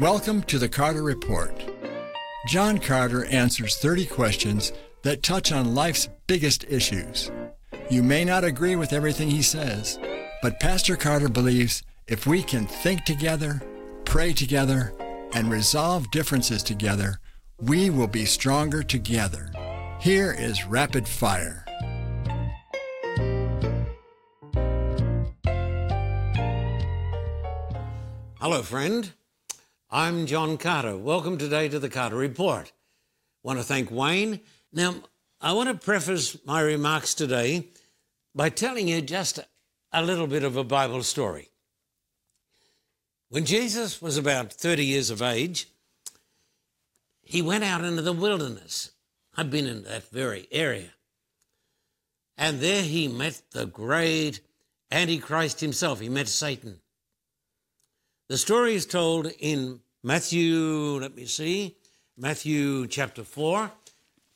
Welcome 0.00 0.44
to 0.44 0.58
the 0.58 0.66
Carter 0.66 1.02
Report. 1.02 1.52
John 2.46 2.78
Carter 2.78 3.26
answers 3.26 3.76
30 3.76 4.06
questions 4.06 4.72
that 5.02 5.22
touch 5.22 5.52
on 5.52 5.74
life's 5.74 6.08
biggest 6.26 6.64
issues. 6.70 7.30
You 7.90 8.02
may 8.02 8.24
not 8.24 8.42
agree 8.42 8.76
with 8.76 8.94
everything 8.94 9.28
he 9.28 9.42
says, 9.42 9.98
but 10.40 10.58
Pastor 10.58 10.96
Carter 10.96 11.28
believes 11.28 11.82
if 12.06 12.26
we 12.26 12.42
can 12.42 12.64
think 12.64 13.04
together, 13.04 13.60
pray 14.06 14.32
together, 14.32 14.94
and 15.34 15.50
resolve 15.50 16.10
differences 16.10 16.62
together, 16.62 17.20
we 17.60 17.90
will 17.90 18.08
be 18.08 18.24
stronger 18.24 18.82
together. 18.82 19.52
Here 20.00 20.32
is 20.32 20.64
Rapid 20.64 21.06
Fire. 21.06 21.66
Hello, 28.40 28.62
friend. 28.62 29.12
I'm 29.92 30.26
John 30.26 30.56
Carter. 30.56 30.96
Welcome 30.96 31.36
today 31.36 31.68
to 31.68 31.80
the 31.80 31.88
Carter 31.88 32.14
Report. 32.14 32.70
Want 33.42 33.58
to 33.58 33.64
thank 33.64 33.90
Wayne. 33.90 34.38
Now, 34.72 34.94
I 35.40 35.52
want 35.52 35.68
to 35.68 35.84
preface 35.84 36.38
my 36.46 36.60
remarks 36.60 37.12
today 37.12 37.70
by 38.32 38.50
telling 38.50 38.86
you 38.86 39.02
just 39.02 39.40
a 39.92 40.04
little 40.04 40.28
bit 40.28 40.44
of 40.44 40.56
a 40.56 40.62
Bible 40.62 41.02
story. 41.02 41.48
When 43.30 43.44
Jesus 43.44 44.00
was 44.00 44.16
about 44.16 44.52
30 44.52 44.86
years 44.86 45.10
of 45.10 45.22
age, 45.22 45.66
he 47.22 47.42
went 47.42 47.64
out 47.64 47.84
into 47.84 48.02
the 48.02 48.12
wilderness. 48.12 48.92
I've 49.36 49.50
been 49.50 49.66
in 49.66 49.82
that 49.82 50.08
very 50.12 50.46
area. 50.52 50.90
And 52.38 52.60
there 52.60 52.82
he 52.84 53.08
met 53.08 53.42
the 53.50 53.66
great 53.66 54.38
Antichrist 54.92 55.58
himself. 55.58 55.98
He 55.98 56.08
met 56.08 56.28
Satan. 56.28 56.78
The 58.30 58.38
story 58.38 58.76
is 58.76 58.86
told 58.86 59.26
in 59.40 59.80
Matthew, 60.04 61.00
let 61.00 61.16
me 61.16 61.26
see, 61.26 61.74
Matthew 62.16 62.86
chapter 62.86 63.24
4. 63.24 63.72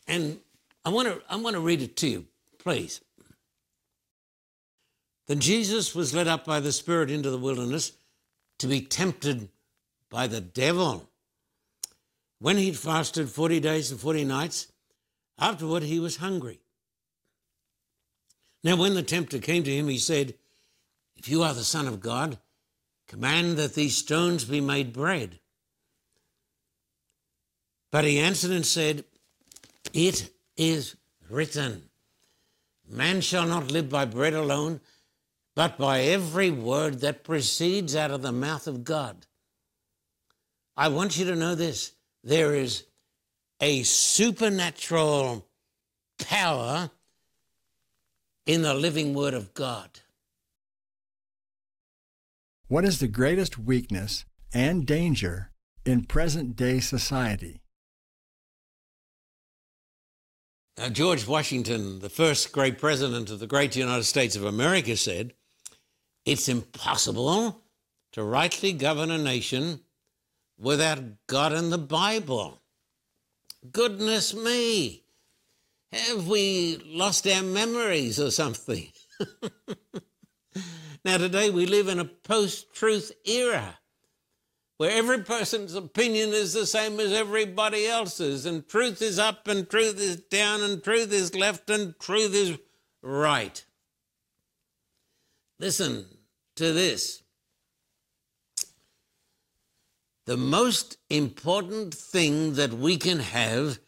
And 0.09 0.41
I 0.84 0.89
want 0.89 1.06
to 1.06 1.23
I 1.31 1.36
want 1.36 1.55
to 1.55 1.61
read 1.61 1.81
it 1.81 1.95
to 1.98 2.09
you, 2.09 2.27
please. 2.59 3.01
Then 5.28 5.39
Jesus 5.39 5.95
was 5.95 6.12
led 6.12 6.27
up 6.27 6.45
by 6.45 6.59
the 6.59 6.73
Spirit 6.73 7.09
into 7.09 7.31
the 7.31 7.39
wilderness 7.39 7.92
to 8.59 8.67
be 8.67 8.81
tempted 8.81 9.48
by 10.11 10.27
the 10.27 10.41
devil. 10.41 11.08
When 12.41 12.56
he'd 12.56 12.77
fasted 12.77 13.29
40 13.29 13.61
days 13.61 13.92
and 13.92 14.01
40 14.01 14.25
nights, 14.25 14.73
afterward 15.39 15.84
he 15.84 16.01
was 16.01 16.17
hungry. 16.17 16.58
Now, 18.64 18.75
when 18.75 18.95
the 18.95 19.05
tempter 19.05 19.39
came 19.39 19.62
to 19.62 19.73
him, 19.73 19.86
he 19.86 19.98
said, 19.98 20.34
If 21.14 21.29
you 21.29 21.45
are 21.45 21.55
the 21.55 21.62
Son 21.62 21.86
of 21.86 22.01
God, 22.01 22.39
Command 23.15 23.59
that 23.59 23.75
these 23.75 23.97
stones 23.97 24.45
be 24.45 24.61
made 24.61 24.93
bread. 24.93 25.39
But 27.93 28.03
he 28.03 28.19
answered 28.19 28.51
and 28.51 28.67
said, 28.67 29.05
It 29.93 30.31
is 30.57 30.97
written, 31.31 31.91
Man 32.91 33.20
shall 33.20 33.47
not 33.47 33.70
live 33.70 33.89
by 33.89 34.05
bread 34.05 34.35
alone, 34.35 34.81
but 35.55 35.79
by 35.79 36.01
every 36.01 36.51
word 36.51 37.03
that 37.03 37.23
proceeds 37.23 37.95
out 37.95 38.11
of 38.11 38.23
the 38.23 38.33
mouth 38.33 38.67
of 38.67 38.83
God. 38.83 39.27
I 40.77 40.89
want 40.89 41.17
you 41.17 41.25
to 41.27 41.37
know 41.37 41.55
this 41.55 41.92
there 42.25 42.53
is 42.53 42.83
a 43.61 43.85
supernatural 43.85 45.47
power 46.19 46.91
in 48.45 48.62
the 48.62 48.75
living 48.75 49.15
word 49.15 49.35
of 49.35 49.55
God. 49.55 50.01
What 52.67 52.87
is 52.87 52.98
the 52.98 53.09
greatest 53.09 53.59
weakness 53.59 54.25
and 54.55 54.87
danger 54.87 55.51
in 55.84 56.05
present 56.05 56.57
day 56.57 56.81
society? 56.81 57.61
Now, 60.79 60.89
George 60.89 61.27
Washington, 61.27 61.98
the 61.98 62.09
first 62.09 62.53
great 62.53 62.79
president 62.79 63.29
of 63.29 63.39
the 63.39 63.47
great 63.47 63.77
United 63.77 64.05
States 64.05 64.35
of 64.35 64.45
America, 64.45 64.97
said, 64.97 65.35
It's 66.25 66.48
impossible 66.48 67.61
to 68.13 68.25
rightly 68.25 68.73
govern 68.73 69.11
a 69.11 69.19
nation 69.19 69.81
without 70.58 71.27
God 71.27 71.52
and 71.52 71.70
the 71.70 71.77
Bible. 71.77 72.63
Goodness 73.70 74.33
me! 74.35 75.05
Have 75.92 76.27
we 76.27 76.79
lost 76.86 77.27
our 77.27 77.42
memories 77.42 78.19
or 78.19 78.31
something? 78.31 78.89
Now, 81.05 81.19
today 81.19 81.51
we 81.51 81.67
live 81.67 81.89
in 81.89 82.01
a 82.01 82.07
post 82.07 82.73
truth 82.73 83.13
era 83.27 83.79
where 84.79 84.91
every 84.91 85.23
person's 85.23 85.75
opinion 85.75 86.31
is 86.31 86.55
the 86.55 86.67
same 86.67 86.98
as 86.98 87.13
everybody 87.13 87.87
else's, 87.87 88.47
and 88.47 88.67
truth 88.67 89.03
is 89.03 89.19
up, 89.19 89.47
and 89.47 89.69
truth 89.69 90.01
is 90.01 90.17
down, 90.17 90.63
and 90.63 90.83
truth 90.83 91.13
is 91.13 91.35
left, 91.35 91.70
and 91.70 91.98
truth 92.01 92.35
is 92.35 92.59
right. 93.03 93.64
Listen 95.61 96.07
to 96.57 96.73
this. 96.73 97.23
The 100.25 100.37
most 100.39 100.97
important 101.11 101.95
thing 101.95 102.55
that 102.55 102.73
we 102.73 102.97
can 102.97 103.20
have 103.20 103.79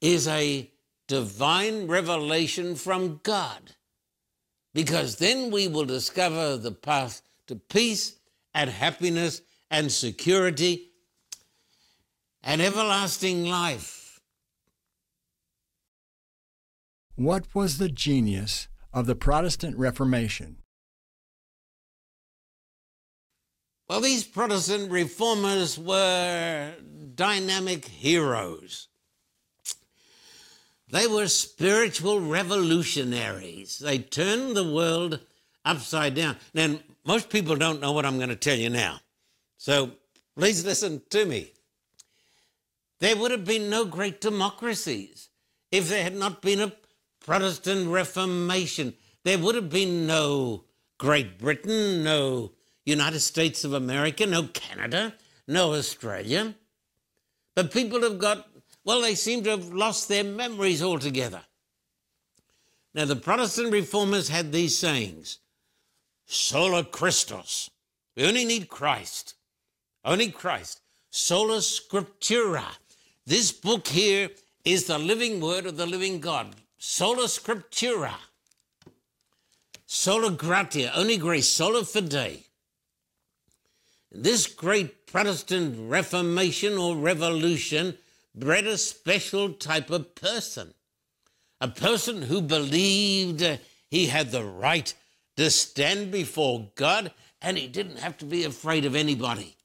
is 0.00 0.26
a 0.26 0.70
divine 1.06 1.86
revelation 1.86 2.74
from 2.74 3.20
God 3.22 3.75
because 4.76 5.16
then 5.16 5.50
we 5.50 5.66
will 5.66 5.86
discover 5.86 6.58
the 6.58 6.70
path 6.70 7.22
to 7.46 7.56
peace 7.56 8.18
and 8.54 8.68
happiness 8.68 9.40
and 9.70 9.90
security 9.90 10.90
and 12.42 12.60
everlasting 12.60 13.46
life. 13.46 14.20
What 17.14 17.46
was 17.54 17.78
the 17.78 17.88
genius 17.88 18.68
of 18.92 19.06
the 19.06 19.14
Protestant 19.14 19.78
Reformation? 19.78 20.58
Well, 23.88 24.02
these 24.02 24.24
Protestant 24.24 24.90
reformers 24.90 25.78
were 25.78 26.74
dynamic 27.14 27.86
heroes. 27.86 28.88
They 30.88 31.06
were 31.06 31.26
spiritual 31.26 32.20
revolutionaries. 32.20 33.78
They 33.78 33.98
turned 33.98 34.56
the 34.56 34.70
world 34.70 35.20
upside 35.64 36.14
down. 36.14 36.36
Now, 36.54 36.78
most 37.04 37.28
people 37.28 37.56
don't 37.56 37.80
know 37.80 37.92
what 37.92 38.06
I'm 38.06 38.18
going 38.18 38.28
to 38.28 38.36
tell 38.36 38.56
you 38.56 38.70
now. 38.70 39.00
So 39.56 39.92
please 40.36 40.64
listen 40.64 41.02
to 41.10 41.24
me. 41.24 41.52
There 43.00 43.16
would 43.16 43.30
have 43.30 43.44
been 43.44 43.68
no 43.68 43.84
great 43.84 44.20
democracies 44.20 45.28
if 45.70 45.88
there 45.88 46.02
had 46.02 46.14
not 46.14 46.40
been 46.40 46.60
a 46.60 46.72
Protestant 47.20 47.88
Reformation. 47.88 48.94
There 49.24 49.38
would 49.38 49.56
have 49.56 49.68
been 49.68 50.06
no 50.06 50.64
Great 50.98 51.38
Britain, 51.38 52.04
no 52.04 52.52
United 52.84 53.20
States 53.20 53.64
of 53.64 53.72
America, 53.72 54.24
no 54.24 54.44
Canada, 54.44 55.14
no 55.48 55.74
Australia. 55.74 56.54
But 57.54 57.72
people 57.72 58.02
have 58.02 58.18
got 58.18 58.48
well, 58.86 59.00
they 59.00 59.16
seem 59.16 59.42
to 59.42 59.50
have 59.50 59.74
lost 59.74 60.08
their 60.08 60.22
memories 60.22 60.80
altogether. 60.80 61.42
Now, 62.94 63.04
the 63.04 63.16
Protestant 63.16 63.72
reformers 63.72 64.28
had 64.28 64.52
these 64.52 64.78
sayings 64.78 65.40
Sola 66.24 66.84
Christus. 66.84 67.68
We 68.16 68.24
only 68.24 68.44
need 68.44 68.68
Christ. 68.68 69.34
Only 70.04 70.30
Christ. 70.30 70.80
Sola 71.10 71.58
Scriptura. 71.58 72.64
This 73.26 73.50
book 73.50 73.88
here 73.88 74.30
is 74.64 74.86
the 74.86 74.98
living 74.98 75.40
word 75.40 75.66
of 75.66 75.76
the 75.76 75.86
living 75.86 76.20
God. 76.20 76.54
Sola 76.78 77.24
Scriptura. 77.24 78.14
Sola 79.84 80.30
Gratia. 80.30 80.92
Only 80.94 81.16
grace. 81.16 81.48
Sola 81.48 81.82
Fide. 81.84 82.44
This 84.12 84.46
great 84.46 85.06
Protestant 85.06 85.90
Reformation 85.90 86.78
or 86.78 86.96
Revolution 86.96 87.98
bred 88.36 88.66
a 88.66 88.76
special 88.76 89.52
type 89.52 89.90
of 89.90 90.14
person, 90.14 90.74
a 91.60 91.68
person 91.68 92.22
who 92.22 92.42
believed 92.42 93.58
he 93.90 94.06
had 94.06 94.30
the 94.30 94.44
right 94.44 94.92
to 95.36 95.50
stand 95.50 96.10
before 96.10 96.70
God 96.74 97.12
and 97.40 97.56
he 97.56 97.66
didn't 97.66 97.98
have 97.98 98.18
to 98.18 98.24
be 98.24 98.44
afraid 98.44 98.84
of 98.84 98.94
anybody. 98.94 99.56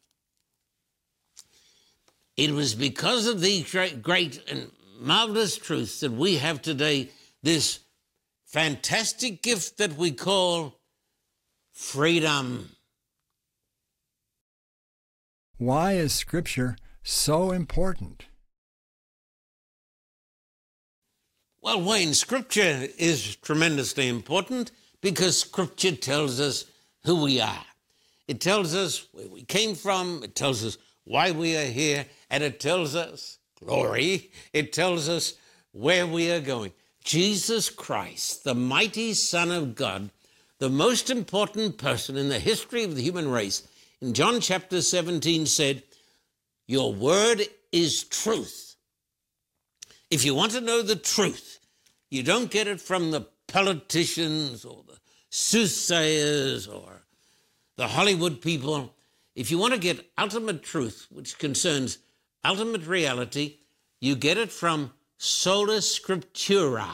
It 2.37 2.51
was 2.51 2.73
because 2.73 3.27
of 3.27 3.41
these 3.41 3.75
great, 4.01 4.41
and 4.49 4.71
marvelous 4.99 5.57
truths 5.57 5.99
that 5.99 6.11
we 6.11 6.37
have 6.37 6.61
today 6.61 7.09
this 7.43 7.79
fantastic 8.45 9.41
gift 9.41 9.77
that 9.77 9.97
we 9.97 10.11
call 10.11 10.79
freedom. 11.73 12.75
Why 15.57 15.93
is 15.93 16.13
Scripture 16.13 16.77
so 17.03 17.51
important? 17.51 18.25
Well, 21.63 21.83
Wayne, 21.83 22.15
Scripture 22.15 22.87
is 22.97 23.35
tremendously 23.35 24.07
important 24.07 24.71
because 24.99 25.39
Scripture 25.39 25.95
tells 25.95 26.39
us 26.39 26.65
who 27.05 27.21
we 27.21 27.39
are. 27.39 27.65
It 28.27 28.41
tells 28.41 28.73
us 28.73 29.05
where 29.11 29.27
we 29.27 29.43
came 29.43 29.75
from, 29.75 30.23
it 30.23 30.33
tells 30.33 30.65
us 30.65 30.79
why 31.03 31.29
we 31.29 31.55
are 31.55 31.65
here, 31.67 32.07
and 32.31 32.43
it 32.43 32.59
tells 32.59 32.95
us 32.95 33.37
glory, 33.63 34.31
it 34.53 34.73
tells 34.73 35.07
us 35.07 35.35
where 35.71 36.07
we 36.07 36.31
are 36.31 36.41
going. 36.41 36.71
Jesus 37.03 37.69
Christ, 37.69 38.43
the 38.43 38.55
mighty 38.55 39.13
Son 39.13 39.51
of 39.51 39.75
God, 39.75 40.09
the 40.57 40.69
most 40.69 41.11
important 41.11 41.77
person 41.77 42.17
in 42.17 42.29
the 42.29 42.39
history 42.39 42.83
of 42.83 42.95
the 42.95 43.03
human 43.03 43.29
race, 43.29 43.67
in 44.01 44.13
John 44.15 44.41
chapter 44.41 44.81
17 44.81 45.45
said, 45.45 45.83
Your 46.65 46.91
word 46.91 47.43
is 47.71 48.03
truth. 48.05 48.70
If 50.11 50.25
you 50.25 50.35
want 50.35 50.51
to 50.51 50.61
know 50.61 50.81
the 50.81 50.97
truth, 50.97 51.59
you 52.09 52.21
don't 52.21 52.51
get 52.51 52.67
it 52.67 52.81
from 52.81 53.11
the 53.11 53.29
politicians 53.47 54.65
or 54.65 54.83
the 54.85 54.97
soothsayers 55.29 56.67
or 56.67 57.03
the 57.77 57.87
Hollywood 57.87 58.41
people. 58.41 58.93
If 59.35 59.49
you 59.49 59.57
want 59.57 59.73
to 59.73 59.79
get 59.79 60.11
ultimate 60.17 60.63
truth, 60.63 61.07
which 61.09 61.39
concerns 61.39 61.99
ultimate 62.43 62.85
reality, 62.85 63.59
you 64.01 64.15
get 64.17 64.37
it 64.37 64.51
from 64.51 64.91
sola 65.17 65.77
scriptura, 65.77 66.89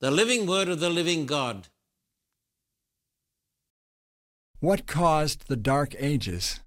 the 0.00 0.10
living 0.10 0.46
word 0.46 0.68
of 0.68 0.80
the 0.80 0.90
living 0.90 1.24
God. 1.24 1.68
What 4.60 4.86
caused 4.86 5.48
the 5.48 5.56
Dark 5.56 5.94
Ages? 5.98 6.60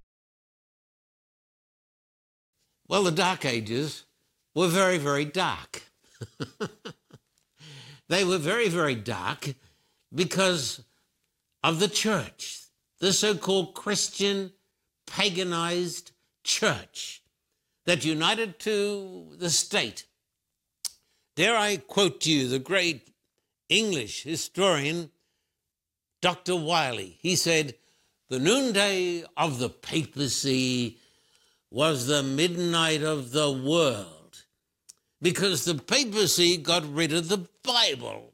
Well, 2.88 3.04
the 3.04 3.12
Dark 3.12 3.46
Ages 3.46 4.06
were 4.54 4.68
very, 4.68 4.98
very 4.98 5.26
dark. 5.26 5.84
they 8.10 8.24
were 8.24 8.38
very, 8.38 8.70
very 8.70 8.96
dark 8.96 9.54
because 10.14 10.82
of 11.64 11.80
the 11.80 11.88
church, 11.88 12.64
the 13.00 13.14
so 13.14 13.36
called 13.36 13.76
Christian 13.76 14.52
paganized 15.06 16.12
church 16.44 17.22
that 17.86 18.06
united 18.06 18.60
to 18.60 19.28
the 19.38 19.50
state. 19.50 20.06
Dare 21.36 21.58
I 21.58 21.78
quote 21.78 22.22
to 22.22 22.32
you 22.32 22.48
the 22.48 22.60
great 22.60 23.14
English 23.70 24.24
historian, 24.24 25.12
Dr. 26.22 26.56
Wylie? 26.56 27.18
He 27.22 27.36
said, 27.36 27.76
The 28.30 28.40
noonday 28.40 29.24
of 29.38 29.60
the 29.60 29.70
papacy 29.70 30.98
was 31.72 32.08
the 32.08 32.24
midnight 32.24 33.04
of 33.04 33.32
the 33.32 33.52
world 33.52 34.19
because 35.22 35.66
the 35.66 35.76
papacy 35.76 36.58
got 36.58 36.92
rid 36.94 37.14
of 37.14 37.28
the 37.28 37.48
Bible. 37.64 38.34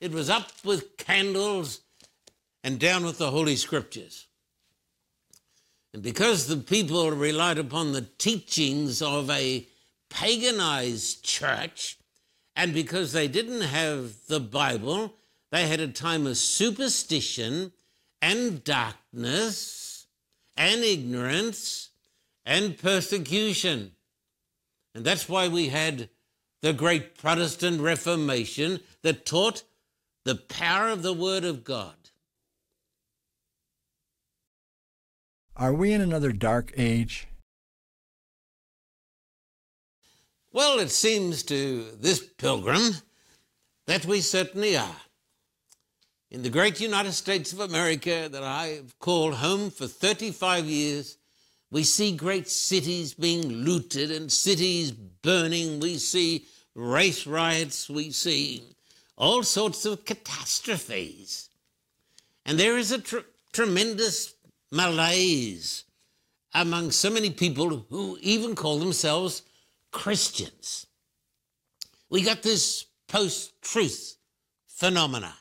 It 0.00 0.12
was 0.12 0.30
up 0.30 0.50
with 0.64 0.96
candles 0.96 1.80
and 2.62 2.78
down 2.78 3.04
with 3.04 3.18
the 3.18 3.30
Holy 3.30 3.56
Scriptures. 3.56 4.26
And 5.92 6.02
because 6.02 6.46
the 6.46 6.56
people 6.56 7.10
relied 7.10 7.58
upon 7.58 7.92
the 7.92 8.02
teachings 8.02 9.00
of 9.00 9.30
a 9.30 9.66
paganized 10.10 11.22
church, 11.22 11.98
and 12.56 12.72
because 12.72 13.12
they 13.12 13.28
didn't 13.28 13.62
have 13.62 14.12
the 14.28 14.40
Bible, 14.40 15.14
they 15.52 15.66
had 15.66 15.80
a 15.80 15.88
time 15.88 16.26
of 16.26 16.36
superstition 16.36 17.72
and 18.20 18.64
darkness 18.64 20.06
and 20.56 20.82
ignorance 20.82 21.90
and 22.44 22.78
persecution. 22.78 23.92
And 24.94 25.04
that's 25.04 25.28
why 25.28 25.48
we 25.48 25.68
had 25.68 26.08
the 26.64 26.72
great 26.72 27.18
Protestant 27.18 27.78
Reformation 27.78 28.80
that 29.02 29.26
taught 29.26 29.64
the 30.24 30.34
power 30.34 30.88
of 30.88 31.02
the 31.02 31.12
Word 31.12 31.44
of 31.44 31.62
God. 31.62 31.94
Are 35.54 35.74
we 35.74 35.92
in 35.92 36.00
another 36.00 36.32
dark 36.32 36.72
age? 36.78 37.28
Well, 40.54 40.78
it 40.78 40.90
seems 40.90 41.42
to 41.42 41.84
this 42.00 42.26
pilgrim 42.38 42.94
that 43.86 44.06
we 44.06 44.22
certainly 44.22 44.74
are. 44.74 45.02
In 46.30 46.42
the 46.42 46.48
great 46.48 46.80
United 46.80 47.12
States 47.12 47.52
of 47.52 47.60
America 47.60 48.30
that 48.32 48.42
I've 48.42 48.98
called 49.00 49.34
home 49.34 49.68
for 49.68 49.86
35 49.86 50.64
years, 50.64 51.18
we 51.70 51.82
see 51.82 52.16
great 52.16 52.48
cities 52.48 53.12
being 53.12 53.48
looted 53.48 54.10
and 54.10 54.32
cities 54.32 54.92
burning. 54.92 55.78
We 55.78 55.98
see 55.98 56.46
race 56.74 57.26
riots. 57.26 57.88
We 57.88 58.10
see 58.10 58.64
all 59.16 59.42
sorts 59.42 59.86
of 59.86 60.04
catastrophes. 60.04 61.48
And 62.44 62.58
there 62.58 62.76
is 62.76 62.92
a 62.92 63.00
tr- 63.00 63.18
tremendous 63.52 64.34
malaise 64.70 65.84
among 66.52 66.90
so 66.90 67.10
many 67.10 67.30
people 67.30 67.86
who 67.90 68.18
even 68.20 68.54
call 68.54 68.78
themselves 68.78 69.42
Christians. 69.90 70.86
We 72.10 72.22
got 72.22 72.42
this 72.42 72.86
post 73.08 73.60
truth 73.62 74.16
phenomena 74.66 75.34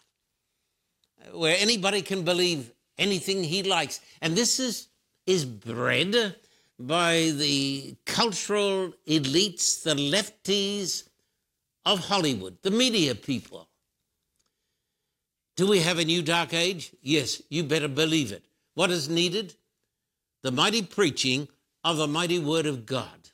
uh, 1.22 1.38
where 1.38 1.56
anybody 1.60 2.02
can 2.02 2.24
believe 2.24 2.72
anything 2.98 3.44
he 3.44 3.64
likes. 3.64 4.00
And 4.22 4.36
this 4.36 4.60
is, 4.60 4.88
is 5.26 5.46
bred 5.46 6.36
by 6.80 7.32
the 7.36 7.96
cultural 8.06 8.94
elites, 9.08 9.84
the 9.84 9.96
lefties 9.96 11.04
of 11.86 12.00
Hollywood, 12.00 12.58
the 12.62 12.72
media 12.72 13.16
people. 13.16 13.70
Do 15.56 15.68
we 15.68 15.80
have 15.80 16.00
a 16.00 16.06
new 16.06 16.22
dark 16.22 16.54
age? 16.54 16.92
Yes, 17.02 17.42
you 17.50 17.64
better 17.64 17.88
believe 17.88 18.32
it. 18.32 18.46
What 18.74 18.90
is 18.90 19.08
needed? 19.08 19.56
The 20.42 20.52
mighty 20.52 20.82
preaching 20.82 21.48
of 21.84 21.98
the 21.98 22.08
mighty 22.08 22.40
Word 22.40 22.66
of 22.66 22.86
God. 22.86 23.30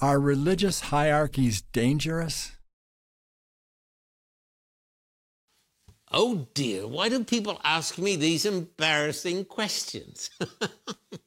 Are 0.00 0.20
religious 0.20 0.80
hierarchies 0.80 1.62
dangerous? 1.62 2.52
Oh 6.12 6.46
dear, 6.54 6.86
why 6.86 7.08
do 7.08 7.24
people 7.24 7.60
ask 7.64 7.98
me 7.98 8.14
these 8.14 8.44
embarrassing 8.44 9.46
questions? 9.46 10.30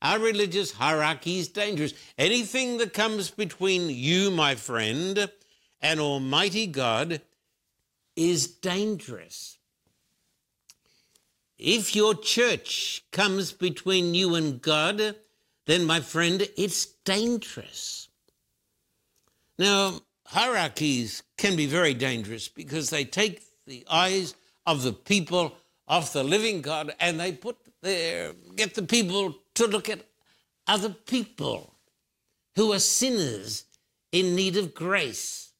Our 0.00 0.18
religious 0.18 0.72
hierarchy 0.72 1.40
is 1.40 1.48
dangerous. 1.48 1.94
Anything 2.16 2.78
that 2.78 2.92
comes 2.92 3.30
between 3.30 3.90
you, 3.90 4.30
my 4.30 4.54
friend, 4.54 5.30
and 5.80 6.00
Almighty 6.00 6.66
God 6.66 7.20
is 8.14 8.46
dangerous. 8.46 9.58
If 11.58 11.96
your 11.96 12.14
church 12.14 13.04
comes 13.10 13.52
between 13.52 14.14
you 14.14 14.36
and 14.36 14.62
God, 14.62 15.16
then, 15.66 15.84
my 15.84 16.00
friend, 16.00 16.48
it's 16.56 16.86
dangerous. 16.86 18.08
Now, 19.58 20.00
hierarchies 20.24 21.24
can 21.36 21.56
be 21.56 21.66
very 21.66 21.94
dangerous 21.94 22.48
because 22.48 22.90
they 22.90 23.04
take 23.04 23.42
the 23.66 23.84
eyes 23.90 24.34
of 24.66 24.82
the 24.82 24.92
people 24.92 25.56
off 25.88 26.12
the 26.12 26.22
living 26.22 26.62
God 26.62 26.94
and 27.00 27.18
they 27.18 27.32
put 27.32 27.56
their, 27.82 28.34
get 28.54 28.74
the 28.74 28.82
people 28.82 29.34
to 29.58 29.66
look 29.66 29.88
at 29.88 30.06
other 30.66 30.90
people 30.90 31.74
who 32.56 32.72
are 32.72 32.78
sinners 32.78 33.64
in 34.10 34.34
need 34.34 34.56
of 34.56 34.74
grace. 34.74 35.52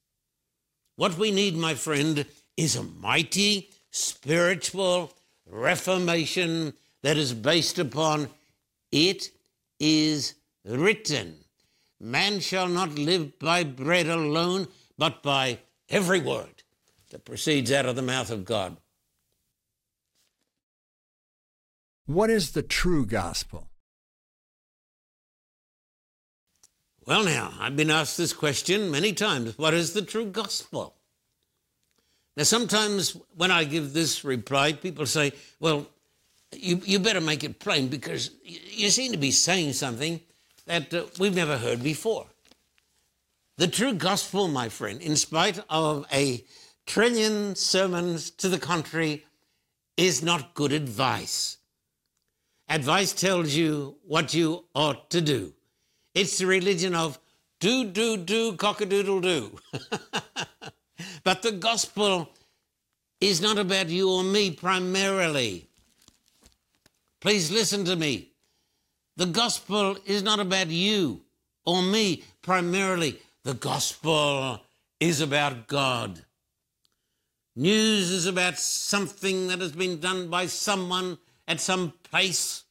What 0.96 1.18
we 1.18 1.30
need, 1.30 1.56
my 1.56 1.74
friend, 1.74 2.26
is 2.56 2.74
a 2.74 2.82
mighty 2.82 3.70
spiritual 3.90 5.12
reformation 5.46 6.72
that 7.02 7.16
is 7.16 7.32
based 7.32 7.78
upon 7.78 8.28
it 8.90 9.30
is 9.78 10.34
written. 10.64 11.36
Man 12.00 12.40
shall 12.40 12.68
not 12.68 12.98
live 12.98 13.38
by 13.38 13.64
bread 13.64 14.08
alone, 14.08 14.68
but 14.96 15.22
by 15.22 15.58
every 15.88 16.20
word 16.20 16.62
that 17.10 17.24
proceeds 17.24 17.72
out 17.72 17.86
of 17.86 17.96
the 17.96 18.02
mouth 18.02 18.30
of 18.30 18.44
God. 18.44 18.76
What 22.06 22.30
is 22.30 22.52
the 22.52 22.62
true 22.62 23.04
gospel? 23.04 23.67
Well, 27.08 27.24
now, 27.24 27.54
I've 27.58 27.74
been 27.74 27.90
asked 27.90 28.18
this 28.18 28.34
question 28.34 28.90
many 28.90 29.14
times. 29.14 29.56
What 29.56 29.72
is 29.72 29.94
the 29.94 30.02
true 30.02 30.26
gospel? 30.26 30.94
Now, 32.36 32.42
sometimes 32.42 33.16
when 33.34 33.50
I 33.50 33.64
give 33.64 33.94
this 33.94 34.24
reply, 34.24 34.74
people 34.74 35.06
say, 35.06 35.32
well, 35.58 35.86
you, 36.54 36.82
you 36.84 36.98
better 36.98 37.22
make 37.22 37.44
it 37.44 37.60
plain 37.60 37.88
because 37.88 38.32
you 38.44 38.90
seem 38.90 39.12
to 39.12 39.16
be 39.16 39.30
saying 39.30 39.72
something 39.72 40.20
that 40.66 40.92
uh, 40.92 41.04
we've 41.18 41.34
never 41.34 41.56
heard 41.56 41.82
before. 41.82 42.26
The 43.56 43.68
true 43.68 43.94
gospel, 43.94 44.46
my 44.46 44.68
friend, 44.68 45.00
in 45.00 45.16
spite 45.16 45.60
of 45.70 46.04
a 46.12 46.44
trillion 46.84 47.56
sermons 47.56 48.28
to 48.32 48.50
the 48.50 48.58
contrary, 48.58 49.24
is 49.96 50.22
not 50.22 50.52
good 50.52 50.72
advice. 50.72 51.56
Advice 52.68 53.14
tells 53.14 53.54
you 53.54 53.96
what 54.06 54.34
you 54.34 54.66
ought 54.74 55.08
to 55.08 55.22
do. 55.22 55.54
It's 56.18 56.38
the 56.38 56.46
religion 56.46 56.96
of 56.96 57.16
do, 57.60 57.84
do, 57.84 58.16
do, 58.16 58.54
cock 58.54 58.80
a 58.80 58.86
doodle 58.86 59.20
do. 59.20 59.56
But 61.22 61.42
the 61.42 61.52
gospel 61.52 62.30
is 63.20 63.40
not 63.40 63.56
about 63.56 63.88
you 63.88 64.10
or 64.10 64.24
me 64.24 64.50
primarily. 64.50 65.68
Please 67.20 67.52
listen 67.52 67.84
to 67.84 67.94
me. 67.94 68.32
The 69.16 69.26
gospel 69.26 69.96
is 70.06 70.24
not 70.24 70.40
about 70.40 70.68
you 70.68 71.20
or 71.64 71.82
me 71.82 72.24
primarily. 72.42 73.20
The 73.44 73.54
gospel 73.54 74.60
is 74.98 75.20
about 75.20 75.68
God. 75.68 76.24
News 77.54 78.10
is 78.10 78.26
about 78.26 78.58
something 78.58 79.46
that 79.48 79.60
has 79.60 79.72
been 79.72 80.00
done 80.00 80.30
by 80.30 80.46
someone 80.46 81.18
at 81.46 81.60
some 81.60 81.92
place. 82.02 82.64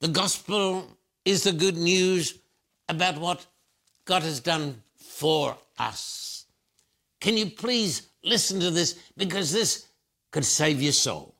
The 0.00 0.08
gospel 0.08 0.96
is 1.24 1.44
the 1.44 1.52
good 1.52 1.76
news 1.76 2.38
about 2.88 3.18
what 3.18 3.46
God 4.04 4.22
has 4.22 4.40
done 4.40 4.82
for 4.96 5.56
us. 5.78 6.46
Can 7.20 7.36
you 7.36 7.46
please 7.46 8.08
listen 8.24 8.60
to 8.60 8.70
this? 8.70 8.98
Because 9.16 9.52
this 9.52 9.86
could 10.30 10.44
save 10.44 10.80
your 10.80 10.92
soul. 10.92 11.34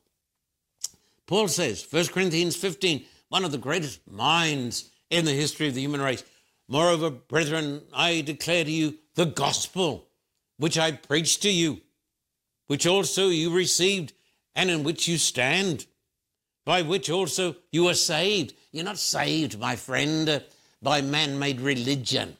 Paul 1.25 1.47
says, 1.47 1.85
1 1.89 2.07
Corinthians 2.07 2.55
15, 2.55 3.05
one 3.29 3.45
of 3.45 3.51
the 3.51 3.57
greatest 3.57 3.99
minds 4.09 4.91
in 5.09 5.25
the 5.25 5.31
history 5.31 5.67
of 5.67 5.73
the 5.73 5.81
human 5.81 6.01
race. 6.01 6.23
Moreover, 6.67 7.09
brethren, 7.09 7.81
I 7.93 8.21
declare 8.21 8.63
to 8.63 8.71
you 8.71 8.95
the 9.15 9.25
gospel 9.25 10.07
which 10.57 10.77
I 10.77 10.91
preached 10.91 11.41
to 11.43 11.51
you 11.51 11.81
which 12.71 12.87
also 12.87 13.27
you 13.27 13.53
received 13.53 14.13
and 14.55 14.69
in 14.69 14.81
which 14.81 15.05
you 15.05 15.17
stand, 15.17 15.85
by 16.65 16.81
which 16.81 17.09
also 17.09 17.55
you 17.71 17.87
are 17.87 17.93
saved. 17.93 18.53
You're 18.71 18.85
not 18.85 18.97
saved, 18.97 19.59
my 19.59 19.75
friend, 19.75 20.29
uh, 20.29 20.39
by 20.81 21.01
man 21.01 21.37
made 21.37 21.61
religion, 21.61 22.37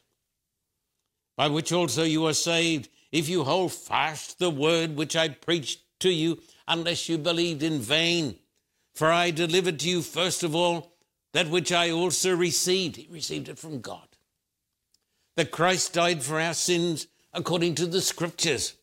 by 1.37 1.47
which 1.47 1.71
also 1.71 2.03
you 2.03 2.25
are 2.25 2.33
saved, 2.33 2.89
if 3.11 3.27
you 3.27 3.43
hold 3.43 3.73
fast 3.73 4.39
the 4.39 4.49
word 4.49 4.95
which 4.95 5.15
I 5.15 5.29
preached 5.29 5.81
to 5.99 6.09
you, 6.09 6.39
unless 6.67 7.09
you 7.09 7.17
believed 7.17 7.63
in 7.63 7.79
vain. 7.79 8.37
For 8.93 9.11
I 9.11 9.31
delivered 9.31 9.79
to 9.79 9.89
you 9.89 10.01
first 10.01 10.43
of 10.43 10.55
all 10.55 10.93
that 11.33 11.49
which 11.49 11.71
I 11.71 11.91
also 11.91 12.35
received. 12.35 12.95
He 12.95 13.07
received 13.09 13.49
it 13.49 13.59
from 13.59 13.81
God. 13.81 14.07
That 15.35 15.51
Christ 15.51 15.93
died 15.93 16.23
for 16.23 16.39
our 16.39 16.53
sins 16.53 17.07
according 17.33 17.75
to 17.75 17.85
the 17.85 18.01
scriptures 18.01 18.75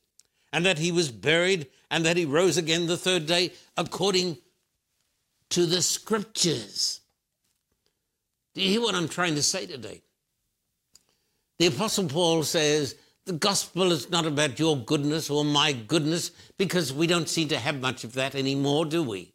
and 0.53 0.65
that 0.65 0.79
he 0.79 0.91
was 0.91 1.11
buried 1.11 1.69
and 1.91 2.05
that 2.05 2.17
he 2.17 2.25
rose 2.25 2.57
again 2.57 2.87
the 2.87 2.97
third 2.97 3.27
day 3.27 3.53
according 3.77 4.39
to 5.51 5.67
the 5.67 5.83
scriptures. 5.83 7.01
Do 8.55 8.63
you 8.63 8.71
hear 8.71 8.81
what 8.81 8.95
I'm 8.95 9.09
trying 9.09 9.35
to 9.37 9.43
say 9.43 9.67
today? 9.67 10.03
The 11.59 11.67
Apostle 11.67 12.09
Paul 12.09 12.43
says 12.45 12.95
the 13.25 13.33
gospel 13.33 13.93
is 13.93 14.11
not 14.11 14.27
about 14.27 14.59
your 14.59 14.77
goodness 14.77 15.29
or 15.29 15.45
my 15.45 15.73
goodness 15.73 16.31
because 16.57 16.93
we 16.93 17.07
don't 17.07 17.29
seem 17.29 17.49
to 17.49 17.59
have 17.59 17.81
much 17.81 18.05
of 18.05 18.15
that 18.15 18.35
anymore, 18.35 18.87
do 18.87 19.03
we? 19.03 19.33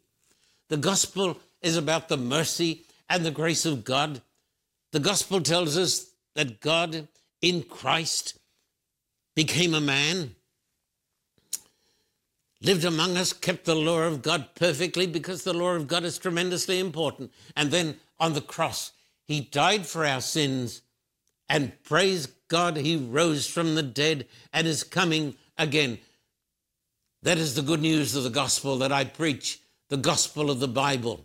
The 0.68 0.76
gospel 0.76 1.38
is 1.62 1.76
about 1.76 2.08
the 2.08 2.16
mercy 2.16 2.82
and 3.08 3.24
the 3.24 3.30
grace 3.30 3.64
of 3.64 3.84
God. 3.84 4.22
The 4.92 5.00
gospel 5.00 5.40
tells 5.40 5.76
us 5.76 6.10
that 6.34 6.60
God 6.60 7.08
in 7.40 7.62
Christ 7.62 8.38
became 9.34 9.74
a 9.74 9.80
man 9.80 10.34
lived 12.64 12.84
among 12.84 13.16
us, 13.16 13.32
kept 13.32 13.66
the 13.66 13.74
law 13.74 14.00
of 14.00 14.22
God 14.22 14.48
perfectly 14.54 15.06
because 15.06 15.44
the 15.44 15.52
law 15.52 15.74
of 15.74 15.86
God 15.86 16.02
is 16.04 16.18
tremendously 16.18 16.80
important. 16.80 17.30
And 17.54 17.70
then 17.70 17.96
on 18.18 18.32
the 18.32 18.40
cross, 18.40 18.92
he 19.26 19.42
died 19.42 19.86
for 19.86 20.04
our 20.04 20.20
sins, 20.20 20.82
and 21.48 21.72
praise 21.84 22.26
God, 22.48 22.78
he 22.78 22.96
rose 22.96 23.46
from 23.46 23.74
the 23.74 23.82
dead 23.82 24.26
and 24.52 24.66
is 24.66 24.82
coming 24.82 25.36
again. 25.58 25.98
That 27.22 27.38
is 27.38 27.54
the 27.54 27.62
good 27.62 27.80
news 27.80 28.16
of 28.16 28.24
the 28.24 28.30
gospel 28.30 28.78
that 28.78 28.92
I 28.92 29.04
preach, 29.04 29.60
the 29.88 29.96
gospel 29.96 30.50
of 30.50 30.60
the 30.60 30.68
Bible. 30.68 31.24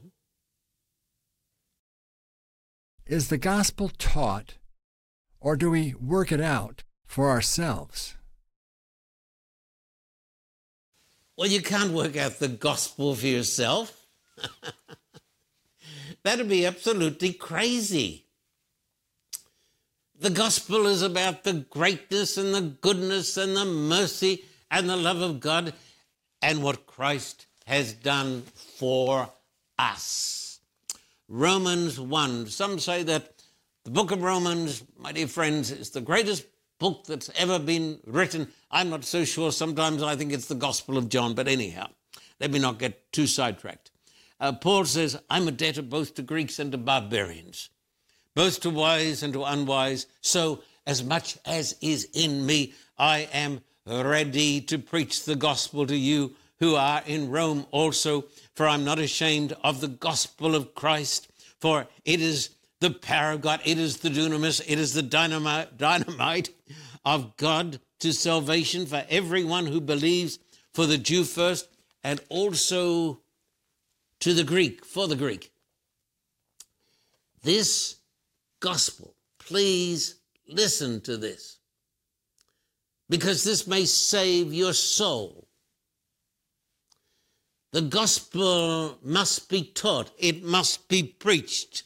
Is 3.05 3.29
the 3.29 3.37
gospel 3.37 3.89
taught, 3.97 4.55
or 5.39 5.55
do 5.55 5.71
we 5.71 5.93
work 5.95 6.31
it 6.31 6.41
out 6.41 6.83
for 7.05 7.29
ourselves? 7.29 8.15
Well, 11.39 11.47
you 11.47 11.61
can't 11.61 11.93
work 11.93 12.17
out 12.17 12.39
the 12.39 12.49
gospel 12.49 13.15
for 13.15 13.25
yourself. 13.25 14.05
That'd 16.23 16.49
be 16.49 16.65
absolutely 16.65 17.31
crazy. 17.31 18.25
The 20.19 20.31
gospel 20.31 20.85
is 20.85 21.01
about 21.01 21.45
the 21.45 21.65
greatness 21.69 22.37
and 22.37 22.53
the 22.53 22.59
goodness 22.59 23.37
and 23.37 23.55
the 23.55 23.63
mercy 23.63 24.43
and 24.69 24.89
the 24.89 24.97
love 24.97 25.21
of 25.21 25.39
God 25.39 25.71
and 26.41 26.61
what 26.61 26.85
Christ 26.85 27.45
has 27.65 27.93
done 27.93 28.41
for 28.75 29.29
us. 29.77 30.59
Romans 31.29 32.01
1. 32.01 32.47
Some 32.47 32.79
say 32.79 33.03
that 33.03 33.41
the 33.85 33.91
book 33.91 34.11
of 34.11 34.23
Romans, 34.23 34.83
my 34.97 35.13
dear 35.13 35.27
friends, 35.27 35.71
is 35.71 35.91
the 35.91 36.01
greatest 36.01 36.43
book 36.79 37.05
that's 37.05 37.29
ever 37.37 37.59
been 37.59 37.99
written. 38.07 38.47
I'm 38.71 38.89
not 38.89 39.03
so 39.03 39.25
sure. 39.25 39.51
Sometimes 39.51 40.01
I 40.01 40.15
think 40.15 40.33
it's 40.33 40.47
the 40.47 40.55
Gospel 40.55 40.97
of 40.97 41.09
John, 41.09 41.35
but 41.35 41.47
anyhow, 41.47 41.87
let 42.39 42.51
me 42.51 42.59
not 42.59 42.79
get 42.79 43.11
too 43.11 43.27
sidetracked. 43.27 43.91
Uh, 44.39 44.53
Paul 44.53 44.85
says, 44.85 45.19
I'm 45.29 45.47
a 45.47 45.51
debtor 45.51 45.81
both 45.81 46.15
to 46.15 46.21
Greeks 46.21 46.59
and 46.59 46.71
to 46.71 46.77
barbarians, 46.77 47.69
both 48.35 48.61
to 48.61 48.69
wise 48.69 49.21
and 49.21 49.33
to 49.33 49.43
unwise. 49.43 50.07
So, 50.21 50.63
as 50.87 51.03
much 51.03 51.37
as 51.45 51.75
is 51.81 52.07
in 52.13 52.45
me, 52.45 52.73
I 52.97 53.29
am 53.33 53.61
ready 53.85 54.61
to 54.61 54.79
preach 54.79 55.25
the 55.25 55.35
gospel 55.35 55.85
to 55.85 55.95
you 55.95 56.35
who 56.59 56.75
are 56.75 57.03
in 57.05 57.29
Rome 57.29 57.65
also. 57.71 58.25
For 58.55 58.67
I'm 58.67 58.85
not 58.85 58.99
ashamed 58.99 59.53
of 59.63 59.81
the 59.81 59.87
gospel 59.87 60.55
of 60.55 60.73
Christ, 60.73 61.29
for 61.59 61.87
it 62.05 62.21
is 62.21 62.51
the 62.79 62.91
power 62.91 63.33
of 63.33 63.41
God. 63.41 63.61
It 63.65 63.77
is 63.77 63.97
the 63.97 64.09
dunamis, 64.09 64.61
it 64.65 64.79
is 64.79 64.93
the 64.93 65.01
dynamite, 65.01 65.77
dynamite 65.77 66.49
of 67.15 67.35
God 67.37 67.79
to 67.99 68.13
salvation 68.13 68.85
for 68.85 69.03
everyone 69.09 69.65
who 69.65 69.81
believes, 69.81 70.37
for 70.73 70.85
the 70.85 70.97
Jew 70.97 71.23
first, 71.23 71.67
and 72.03 72.21
also 72.29 73.19
to 74.19 74.33
the 74.33 74.43
Greek, 74.43 74.85
for 74.85 75.07
the 75.07 75.15
Greek. 75.15 75.51
This 77.41 77.95
gospel, 78.59 79.15
please 79.39 80.19
listen 80.47 81.01
to 81.01 81.17
this, 81.17 81.57
because 83.09 83.43
this 83.43 83.65
may 83.65 83.85
save 83.85 84.53
your 84.53 84.73
soul. 84.73 85.47
The 87.71 87.81
gospel 87.81 88.99
must 89.03 89.49
be 89.49 89.63
taught, 89.63 90.11
it 90.19 90.43
must 90.43 90.87
be 90.87 91.01
preached. 91.01 91.83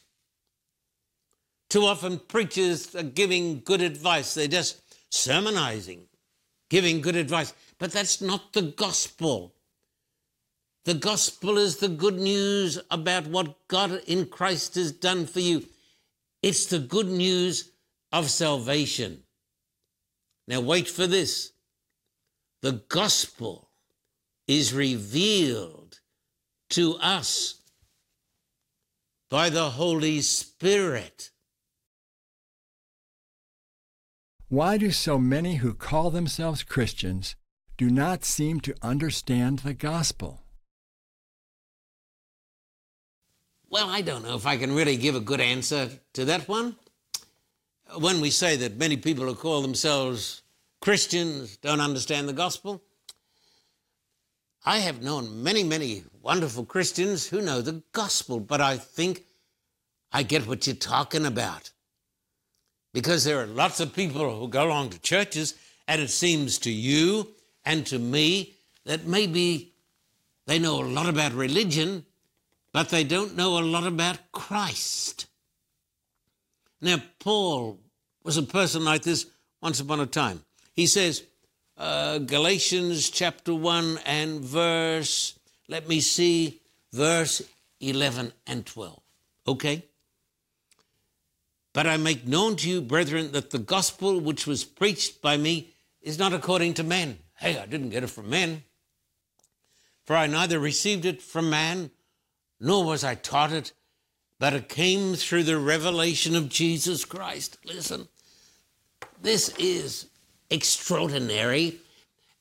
Too 1.69 1.85
often, 1.85 2.19
preachers 2.19 2.93
are 2.95 3.01
giving 3.01 3.61
good 3.61 3.81
advice. 3.81 4.35
They're 4.35 4.47
just 4.47 4.82
sermonizing, 5.13 6.07
giving 6.69 6.99
good 7.01 7.15
advice. 7.15 7.53
But 7.77 7.91
that's 7.91 8.19
not 8.19 8.53
the 8.53 8.63
gospel. 8.63 9.53
The 10.85 10.95
gospel 10.95 11.57
is 11.57 11.77
the 11.77 11.87
good 11.87 12.19
news 12.19 12.79
about 12.89 13.27
what 13.27 13.67
God 13.67 14.01
in 14.07 14.25
Christ 14.25 14.75
has 14.75 14.91
done 14.91 15.25
for 15.27 15.39
you. 15.39 15.65
It's 16.41 16.65
the 16.65 16.79
good 16.79 17.07
news 17.07 17.71
of 18.11 18.29
salvation. 18.29 19.23
Now, 20.47 20.59
wait 20.59 20.89
for 20.89 21.07
this. 21.07 21.53
The 22.61 22.83
gospel 22.89 23.69
is 24.47 24.73
revealed 24.73 25.99
to 26.71 26.95
us 26.95 27.61
by 29.29 29.49
the 29.49 29.69
Holy 29.69 30.21
Spirit. 30.21 31.29
Why 34.53 34.77
do 34.77 34.91
so 34.91 35.17
many 35.17 35.55
who 35.55 35.73
call 35.73 36.11
themselves 36.11 36.61
Christians 36.61 37.35
do 37.75 37.89
not 37.89 38.23
seem 38.23 38.59
to 38.59 38.75
understand 38.83 39.57
the 39.57 39.73
gospel? 39.73 40.43
Well, 43.67 43.89
I 43.89 44.01
don't 44.01 44.21
know 44.21 44.35
if 44.35 44.45
I 44.45 44.57
can 44.57 44.75
really 44.75 44.95
give 44.95 45.15
a 45.15 45.19
good 45.19 45.41
answer 45.41 45.89
to 46.13 46.25
that 46.25 46.47
one. 46.47 46.75
When 47.97 48.21
we 48.21 48.29
say 48.29 48.55
that 48.57 48.77
many 48.77 48.95
people 48.95 49.25
who 49.25 49.33
call 49.33 49.63
themselves 49.63 50.43
Christians 50.81 51.57
don't 51.57 51.81
understand 51.81 52.29
the 52.29 52.33
gospel, 52.33 52.83
I 54.63 54.77
have 54.77 55.01
known 55.01 55.41
many, 55.41 55.63
many 55.63 56.03
wonderful 56.21 56.63
Christians 56.63 57.25
who 57.25 57.41
know 57.41 57.61
the 57.61 57.81
gospel, 57.91 58.39
but 58.39 58.61
I 58.61 58.77
think 58.77 59.23
I 60.11 60.21
get 60.21 60.45
what 60.45 60.67
you're 60.67 60.75
talking 60.75 61.25
about 61.25 61.72
because 62.93 63.23
there 63.23 63.41
are 63.41 63.47
lots 63.47 63.79
of 63.79 63.93
people 63.93 64.39
who 64.39 64.47
go 64.47 64.65
along 64.65 64.91
to 64.91 64.99
churches, 65.01 65.55
and 65.87 66.01
it 66.01 66.09
seems 66.09 66.59
to 66.59 66.71
you 66.71 67.27
and 67.65 67.85
to 67.87 67.99
me 67.99 68.53
that 68.85 69.05
maybe 69.05 69.73
they 70.45 70.59
know 70.59 70.81
a 70.81 70.85
lot 70.85 71.09
about 71.09 71.33
religion, 71.33 72.05
but 72.71 72.89
they 72.89 73.03
don't 73.03 73.35
know 73.35 73.59
a 73.59 73.61
lot 73.61 73.85
about 73.85 74.19
Christ. 74.31 75.25
Now, 76.81 77.01
Paul 77.19 77.79
was 78.23 78.37
a 78.37 78.43
person 78.43 78.83
like 78.83 79.03
this 79.03 79.25
once 79.61 79.79
upon 79.79 79.99
a 79.99 80.05
time. 80.05 80.43
He 80.73 80.85
says, 80.85 81.23
uh, 81.77 82.19
Galatians 82.19 83.09
chapter 83.09 83.55
1 83.55 83.99
and 84.05 84.41
verse, 84.41 85.39
let 85.67 85.87
me 85.87 86.01
see, 86.01 86.61
verse 86.91 87.41
11, 87.79 88.33
and 88.47 88.65
12. 88.65 88.99
Okay? 89.47 89.83
But 91.73 91.87
I 91.87 91.97
make 91.97 92.27
known 92.27 92.55
to 92.57 92.69
you, 92.69 92.81
brethren, 92.81 93.31
that 93.31 93.49
the 93.49 93.57
gospel 93.57 94.19
which 94.19 94.45
was 94.45 94.63
preached 94.63 95.21
by 95.21 95.37
me 95.37 95.73
is 96.01 96.19
not 96.19 96.31
according 96.31 96.75
to 96.75 96.83
men. 96.83 97.17
Hey, 97.35 97.57
I 97.57 97.65
didn't 97.65 97.89
get 97.89 98.03
it 98.03 98.11
from 98.11 98.29
men. 98.29 98.63
For 100.05 100.15
I 100.15 100.27
neither 100.27 100.59
received 100.59 101.05
it 101.05 101.21
from 101.21 101.49
man, 101.49 101.89
nor 102.59 102.85
was 102.85 103.03
I 103.03 103.15
taught 103.15 103.51
it, 103.51 103.71
but 104.37 104.53
it 104.53 104.69
came 104.69 105.15
through 105.15 105.43
the 105.43 105.57
revelation 105.57 106.35
of 106.35 106.49
Jesus 106.49 107.05
Christ. 107.05 107.57
Listen, 107.65 108.07
this 109.21 109.49
is 109.57 110.07
extraordinary, 110.49 111.77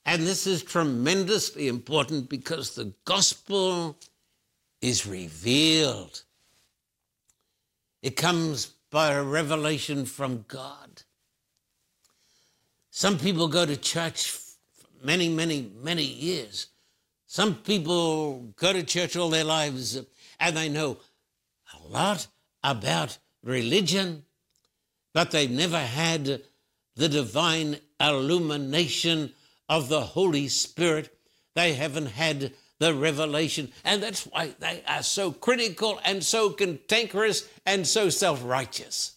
and 0.05 0.23
this 0.23 0.47
is 0.47 0.63
tremendously 0.63 1.69
important 1.69 2.29
because 2.29 2.75
the 2.75 2.93
gospel 3.05 3.97
is 4.81 5.07
revealed. 5.07 6.25
It 8.03 8.17
comes 8.17 8.73
by 8.93 9.11
a 9.11 9.23
revelation 9.23 10.05
from 10.05 10.45
God. 10.47 11.03
Some 12.91 13.19
people 13.19 13.49
go 13.49 13.65
to 13.65 13.77
church 13.77 14.39
many, 15.03 15.31
many, 15.31 15.73
many 15.83 16.05
years. 16.05 16.67
Some 17.27 17.55
people 17.55 18.53
go 18.55 18.75
to 18.75 18.83
church 18.83 19.17
all 19.17 19.31
their 19.31 19.45
lives 19.45 19.99
and 20.39 20.57
they 20.57 20.69
know 20.69 20.99
a 21.73 21.89
lot 21.89 22.27
about 22.63 23.17
religion, 23.43 24.25
but 25.15 25.31
they've 25.31 25.51
never 25.51 25.79
had 25.79 26.43
the 26.95 27.09
divine 27.09 27.79
illumination 27.99 29.33
of 29.71 29.89
the 29.89 30.03
Holy 30.03 30.49
Spirit. 30.49 31.17
They 31.55 31.73
haven't 31.73 32.09
had 32.09 32.53
the 32.83 32.93
revelation. 32.93 33.71
And 33.85 34.03
that's 34.03 34.25
why 34.25 34.55
they 34.59 34.83
are 34.89 35.05
so 35.05 35.31
critical 35.31 36.01
and 36.05 36.23
so 36.23 36.51
cantankerous 36.51 37.49
and 37.65 37.87
so 37.87 38.09
self 38.09 38.43
righteous. 38.45 39.15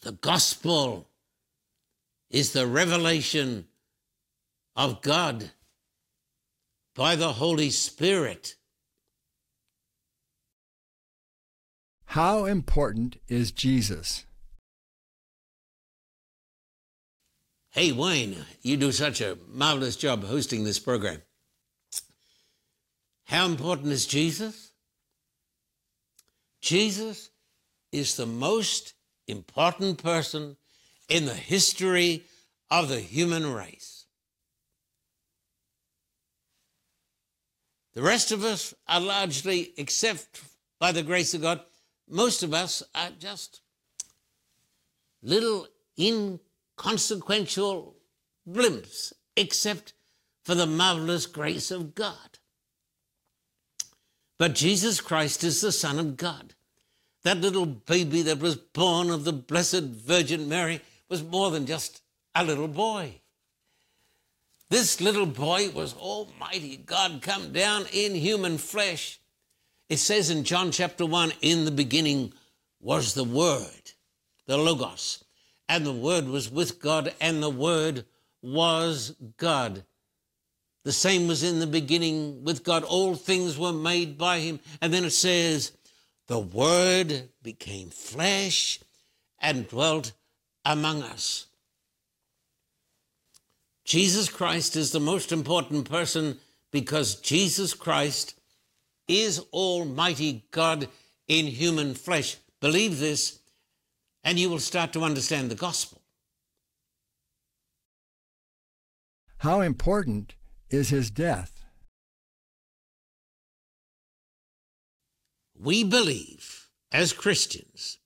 The 0.00 0.12
gospel 0.12 1.06
is 2.30 2.52
the 2.52 2.66
revelation 2.66 3.66
of 4.74 5.02
God 5.02 5.50
by 6.94 7.16
the 7.16 7.34
Holy 7.34 7.68
Spirit. 7.68 8.54
How 12.06 12.46
important 12.46 13.18
is 13.28 13.52
Jesus? 13.52 14.24
Hey, 17.72 17.92
Wayne, 17.92 18.36
you 18.62 18.76
do 18.76 18.90
such 18.90 19.20
a 19.20 19.38
marvelous 19.48 19.94
job 19.94 20.24
hosting 20.24 20.64
this 20.64 20.80
program. 20.80 21.22
How 23.26 23.46
important 23.46 23.92
is 23.92 24.06
Jesus? 24.06 24.72
Jesus 26.60 27.30
is 27.92 28.16
the 28.16 28.26
most 28.26 28.94
important 29.28 30.02
person 30.02 30.56
in 31.08 31.26
the 31.26 31.34
history 31.34 32.24
of 32.72 32.88
the 32.88 32.98
human 32.98 33.52
race. 33.52 34.06
The 37.94 38.02
rest 38.02 38.32
of 38.32 38.42
us 38.42 38.74
are 38.88 39.00
largely, 39.00 39.72
except 39.76 40.42
by 40.80 40.90
the 40.90 41.04
grace 41.04 41.34
of 41.34 41.42
God, 41.42 41.60
most 42.08 42.42
of 42.42 42.52
us 42.52 42.82
are 42.96 43.10
just 43.16 43.60
little 45.22 45.68
in 45.96 46.40
consequential 46.80 47.94
blimps, 48.48 49.12
except 49.36 49.92
for 50.42 50.54
the 50.54 50.64
marvelous 50.64 51.26
grace 51.26 51.70
of 51.70 51.94
God. 51.94 52.38
But 54.38 54.54
Jesus 54.54 55.02
Christ 55.02 55.44
is 55.44 55.60
the 55.60 55.72
Son 55.72 55.98
of 55.98 56.16
God. 56.16 56.54
That 57.22 57.36
little 57.36 57.66
baby 57.66 58.22
that 58.22 58.38
was 58.38 58.56
born 58.56 59.10
of 59.10 59.24
the 59.24 59.32
Blessed 59.34 59.82
Virgin 59.82 60.48
Mary 60.48 60.80
was 61.06 61.22
more 61.22 61.50
than 61.50 61.66
just 61.66 62.00
a 62.34 62.42
little 62.42 62.66
boy. 62.66 63.20
This 64.70 65.02
little 65.02 65.26
boy 65.26 65.68
was 65.68 65.92
Almighty 65.92 66.78
God 66.78 67.20
come 67.20 67.52
down 67.52 67.84
in 67.92 68.14
human 68.14 68.56
flesh. 68.56 69.20
It 69.90 69.98
says 69.98 70.30
in 70.30 70.44
John 70.44 70.70
chapter 70.70 71.04
1 71.04 71.34
in 71.42 71.66
the 71.66 71.70
beginning 71.72 72.32
was 72.80 73.12
the 73.12 73.24
Word, 73.24 73.92
the 74.46 74.56
Logos, 74.56 75.22
and 75.70 75.86
the 75.86 75.92
Word 75.92 76.26
was 76.26 76.50
with 76.50 76.80
God, 76.80 77.14
and 77.20 77.40
the 77.40 77.48
Word 77.48 78.04
was 78.42 79.14
God. 79.36 79.84
The 80.82 80.90
same 80.90 81.28
was 81.28 81.44
in 81.44 81.60
the 81.60 81.66
beginning 81.66 82.42
with 82.42 82.64
God. 82.64 82.82
All 82.82 83.14
things 83.14 83.56
were 83.56 83.72
made 83.72 84.18
by 84.18 84.40
Him. 84.40 84.58
And 84.82 84.92
then 84.92 85.04
it 85.04 85.12
says, 85.12 85.70
the 86.26 86.40
Word 86.40 87.28
became 87.44 87.90
flesh 87.90 88.80
and 89.38 89.68
dwelt 89.68 90.10
among 90.64 91.04
us. 91.04 91.46
Jesus 93.84 94.28
Christ 94.28 94.74
is 94.74 94.90
the 94.90 94.98
most 94.98 95.30
important 95.30 95.88
person 95.88 96.38
because 96.72 97.14
Jesus 97.20 97.74
Christ 97.74 98.34
is 99.06 99.38
Almighty 99.52 100.44
God 100.50 100.88
in 101.28 101.46
human 101.46 101.94
flesh. 101.94 102.38
Believe 102.60 102.98
this 102.98 103.39
and 104.22 104.38
you 104.38 104.50
will 104.50 104.58
start 104.58 104.92
to 104.92 105.02
understand 105.02 105.50
the 105.50 105.54
gospel. 105.54 106.00
How 109.38 109.60
important 109.62 110.34
is 110.68 110.90
his 110.90 111.10
death? 111.10 111.64
We 115.58 115.84
believe, 115.84 116.68
as 116.92 117.12
Christians, 117.12 117.98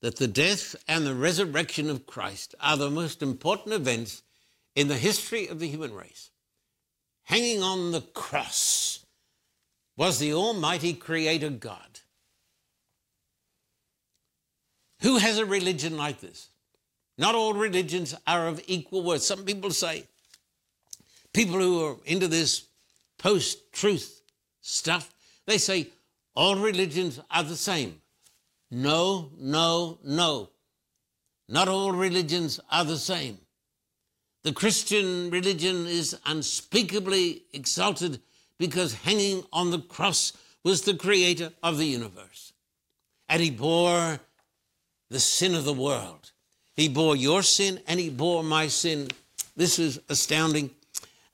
that 0.00 0.16
the 0.16 0.28
death 0.28 0.76
and 0.88 1.06
the 1.06 1.14
resurrection 1.14 1.90
of 1.90 2.06
Christ 2.06 2.54
are 2.60 2.76
the 2.76 2.90
most 2.90 3.22
important 3.22 3.74
events 3.74 4.22
in 4.74 4.88
the 4.88 4.96
history 4.96 5.46
of 5.46 5.58
the 5.58 5.68
human 5.68 5.94
race. 5.94 6.30
Hanging 7.24 7.62
on 7.62 7.92
the 7.92 8.00
cross 8.00 9.04
was 9.96 10.18
the 10.18 10.32
Almighty 10.32 10.94
Creator 10.94 11.50
God 11.50 12.00
who 15.00 15.18
has 15.18 15.38
a 15.38 15.46
religion 15.46 15.96
like 15.96 16.20
this? 16.20 16.48
Not 17.18 17.34
all 17.34 17.54
religions 17.54 18.14
are 18.26 18.48
of 18.48 18.62
equal 18.66 19.02
worth. 19.02 19.22
Some 19.22 19.44
people 19.44 19.70
say, 19.70 20.04
people 21.32 21.58
who 21.58 21.84
are 21.84 21.96
into 22.04 22.28
this 22.28 22.64
post 23.18 23.72
truth 23.72 24.22
stuff, 24.60 25.12
they 25.46 25.58
say 25.58 25.88
all 26.34 26.56
religions 26.56 27.20
are 27.30 27.42
the 27.42 27.56
same. 27.56 28.00
No, 28.70 29.30
no, 29.38 29.98
no. 30.04 30.50
Not 31.48 31.68
all 31.68 31.92
religions 31.92 32.60
are 32.70 32.84
the 32.84 32.98
same. 32.98 33.38
The 34.42 34.52
Christian 34.52 35.30
religion 35.30 35.86
is 35.86 36.16
unspeakably 36.24 37.42
exalted 37.52 38.20
because 38.58 38.94
hanging 38.94 39.44
on 39.52 39.70
the 39.70 39.80
cross 39.80 40.32
was 40.64 40.82
the 40.82 40.94
creator 40.94 41.52
of 41.62 41.76
the 41.76 41.86
universe. 41.86 42.52
And 43.28 43.42
he 43.42 43.50
bore 43.50 44.20
the 45.10 45.20
sin 45.20 45.54
of 45.54 45.64
the 45.64 45.72
world. 45.74 46.32
He 46.74 46.88
bore 46.88 47.16
your 47.16 47.42
sin 47.42 47.80
and 47.86 48.00
he 48.00 48.10
bore 48.10 48.42
my 48.42 48.68
sin. 48.68 49.08
This 49.56 49.78
is 49.78 50.00
astounding. 50.08 50.70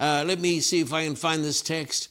Uh, 0.00 0.24
let 0.26 0.40
me 0.40 0.60
see 0.60 0.80
if 0.80 0.92
I 0.92 1.04
can 1.04 1.14
find 1.14 1.44
this 1.44 1.62
text. 1.62 2.08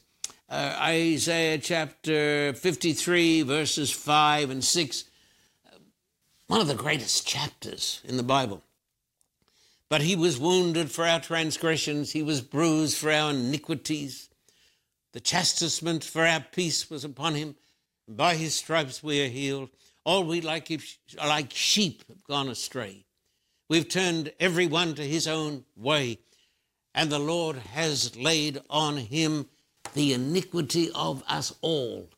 Uh, 0.47 0.77
Isaiah 0.79 1.57
chapter 1.57 2.53
53, 2.53 3.41
verses 3.41 3.91
5 3.91 4.51
and 4.51 4.63
6. 4.63 5.03
One 6.47 6.61
of 6.61 6.67
the 6.67 6.75
greatest 6.75 7.27
chapters 7.27 8.01
in 8.05 8.17
the 8.17 8.23
Bible. 8.23 8.61
But 9.89 10.01
he 10.01 10.15
was 10.15 10.39
wounded 10.39 10.91
for 10.91 11.05
our 11.05 11.19
transgressions, 11.19 12.11
he 12.11 12.21
was 12.21 12.41
bruised 12.41 12.97
for 12.97 13.11
our 13.11 13.31
iniquities. 13.31 14.29
The 15.13 15.19
chastisement 15.19 16.03
for 16.03 16.25
our 16.25 16.41
peace 16.51 16.89
was 16.89 17.03
upon 17.03 17.35
him. 17.35 17.55
By 18.07 18.35
his 18.35 18.53
stripes 18.53 19.01
we 19.01 19.23
are 19.23 19.29
healed. 19.29 19.69
All 20.05 20.23
we 20.23 20.39
like, 20.39 20.71
like 21.17 21.51
sheep 21.51 22.03
have 22.07 22.23
gone 22.23 22.47
astray. 22.47 23.05
We've 23.67 23.89
turned 23.89 24.31
every 24.39 24.67
one 24.67 24.93
to 24.95 25.01
his 25.01 25.27
own 25.27 25.65
way, 25.75 26.19
and 26.93 27.11
the 27.11 27.19
Lord 27.19 27.57
has 27.57 28.15
laid 28.15 28.61
on 28.69 28.97
him 28.97 29.47
the 29.95 30.13
iniquity 30.13 30.91
of 30.93 31.23
us 31.27 31.55
all. 31.61 32.09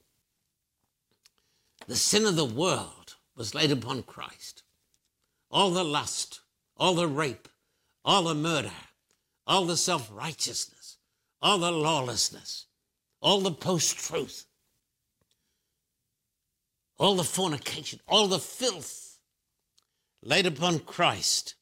The 1.88 1.96
sin 1.96 2.26
of 2.26 2.36
the 2.36 2.46
world 2.46 3.16
was 3.38 3.56
laid 3.56 3.72
upon 3.72 4.04
Christ. 4.04 4.64
All 5.50 5.72
the 5.72 5.86
lust, 5.86 6.42
all 6.76 6.96
the 6.96 7.08
rape, 7.08 7.48
all 8.04 8.24
the 8.24 8.36
murder, 8.36 8.72
all 9.46 9.66
the 9.66 9.78
self 9.78 10.10
righteousness, 10.12 10.98
all 11.42 11.60
the 11.60 11.72
lawlessness, 11.72 12.66
all 13.22 13.40
the 13.40 13.52
post 13.52 13.98
truth, 13.98 14.46
all 16.98 17.16
the 17.16 17.24
fornication, 17.24 18.00
all 18.08 18.28
the 18.28 18.40
filth 18.40 19.20
laid 20.24 20.46
upon 20.46 20.80
Christ. 20.80 21.56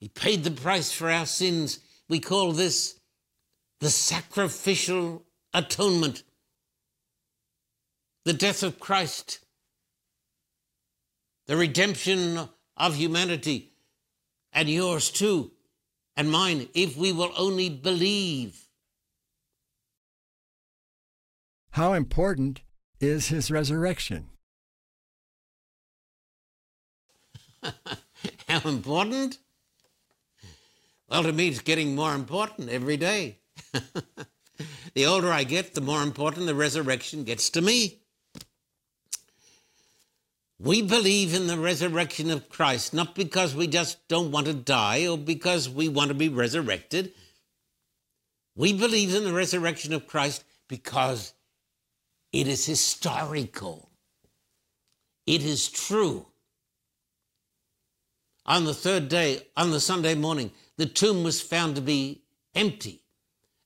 He 0.00 0.08
paid 0.08 0.42
the 0.42 0.50
price 0.50 0.90
for 0.90 1.10
our 1.10 1.26
sins. 1.26 1.78
We 2.08 2.18
call 2.18 2.52
this 2.52 2.98
the 3.80 3.90
sacrificial 3.90 5.24
atonement, 5.54 6.24
the 8.24 8.32
death 8.32 8.62
of 8.62 8.80
Christ, 8.80 9.40
the 11.46 11.56
redemption 11.56 12.48
of 12.76 12.96
humanity, 12.96 13.72
and 14.52 14.68
yours 14.68 15.10
too, 15.10 15.52
and 16.16 16.30
mine, 16.30 16.68
if 16.74 16.96
we 16.96 17.12
will 17.12 17.32
only 17.36 17.70
believe. 17.70 18.66
How 21.70 21.94
important 21.94 22.60
is 23.02 23.28
his 23.28 23.50
resurrection? 23.50 24.28
How 28.48 28.60
important? 28.68 29.38
Well, 31.08 31.24
to 31.24 31.32
me, 31.32 31.48
it's 31.48 31.60
getting 31.60 31.94
more 31.94 32.14
important 32.14 32.70
every 32.70 32.96
day. 32.96 33.38
the 34.94 35.06
older 35.06 35.30
I 35.30 35.44
get, 35.44 35.74
the 35.74 35.80
more 35.80 36.02
important 36.02 36.46
the 36.46 36.54
resurrection 36.54 37.24
gets 37.24 37.50
to 37.50 37.60
me. 37.60 37.98
We 40.58 40.80
believe 40.80 41.34
in 41.34 41.48
the 41.48 41.58
resurrection 41.58 42.30
of 42.30 42.48
Christ, 42.48 42.94
not 42.94 43.16
because 43.16 43.54
we 43.54 43.66
just 43.66 44.06
don't 44.06 44.30
want 44.30 44.46
to 44.46 44.54
die 44.54 45.08
or 45.08 45.18
because 45.18 45.68
we 45.68 45.88
want 45.88 46.08
to 46.08 46.14
be 46.14 46.28
resurrected. 46.28 47.12
We 48.54 48.72
believe 48.72 49.12
in 49.12 49.24
the 49.24 49.32
resurrection 49.32 49.92
of 49.92 50.06
Christ 50.06 50.44
because 50.68 51.34
it 52.32 52.48
is 52.48 52.64
historical. 52.66 53.90
It 55.26 55.42
is 55.42 55.68
true. 55.68 56.26
On 58.44 58.64
the 58.64 58.74
third 58.74 59.08
day, 59.08 59.46
on 59.56 59.70
the 59.70 59.80
Sunday 59.80 60.14
morning, 60.14 60.50
the 60.76 60.86
tomb 60.86 61.22
was 61.22 61.40
found 61.40 61.76
to 61.76 61.82
be 61.82 62.22
empty. 62.54 63.02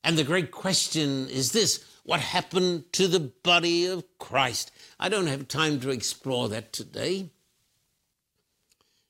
And 0.05 0.19
the 0.19 0.25
great 0.25 0.51
question 0.51 1.29
is 1.29 1.53
this 1.53 1.85
what 2.05 2.21
happened 2.21 2.93
to 2.93 3.09
the 3.09 3.21
body 3.21 3.87
of 3.87 4.05
Christ? 4.19 4.71
I 5.01 5.09
don't 5.09 5.27
have 5.27 5.49
time 5.49 5.81
to 5.81 5.91
explore 5.91 6.49
that 6.51 6.73
today, 6.73 7.31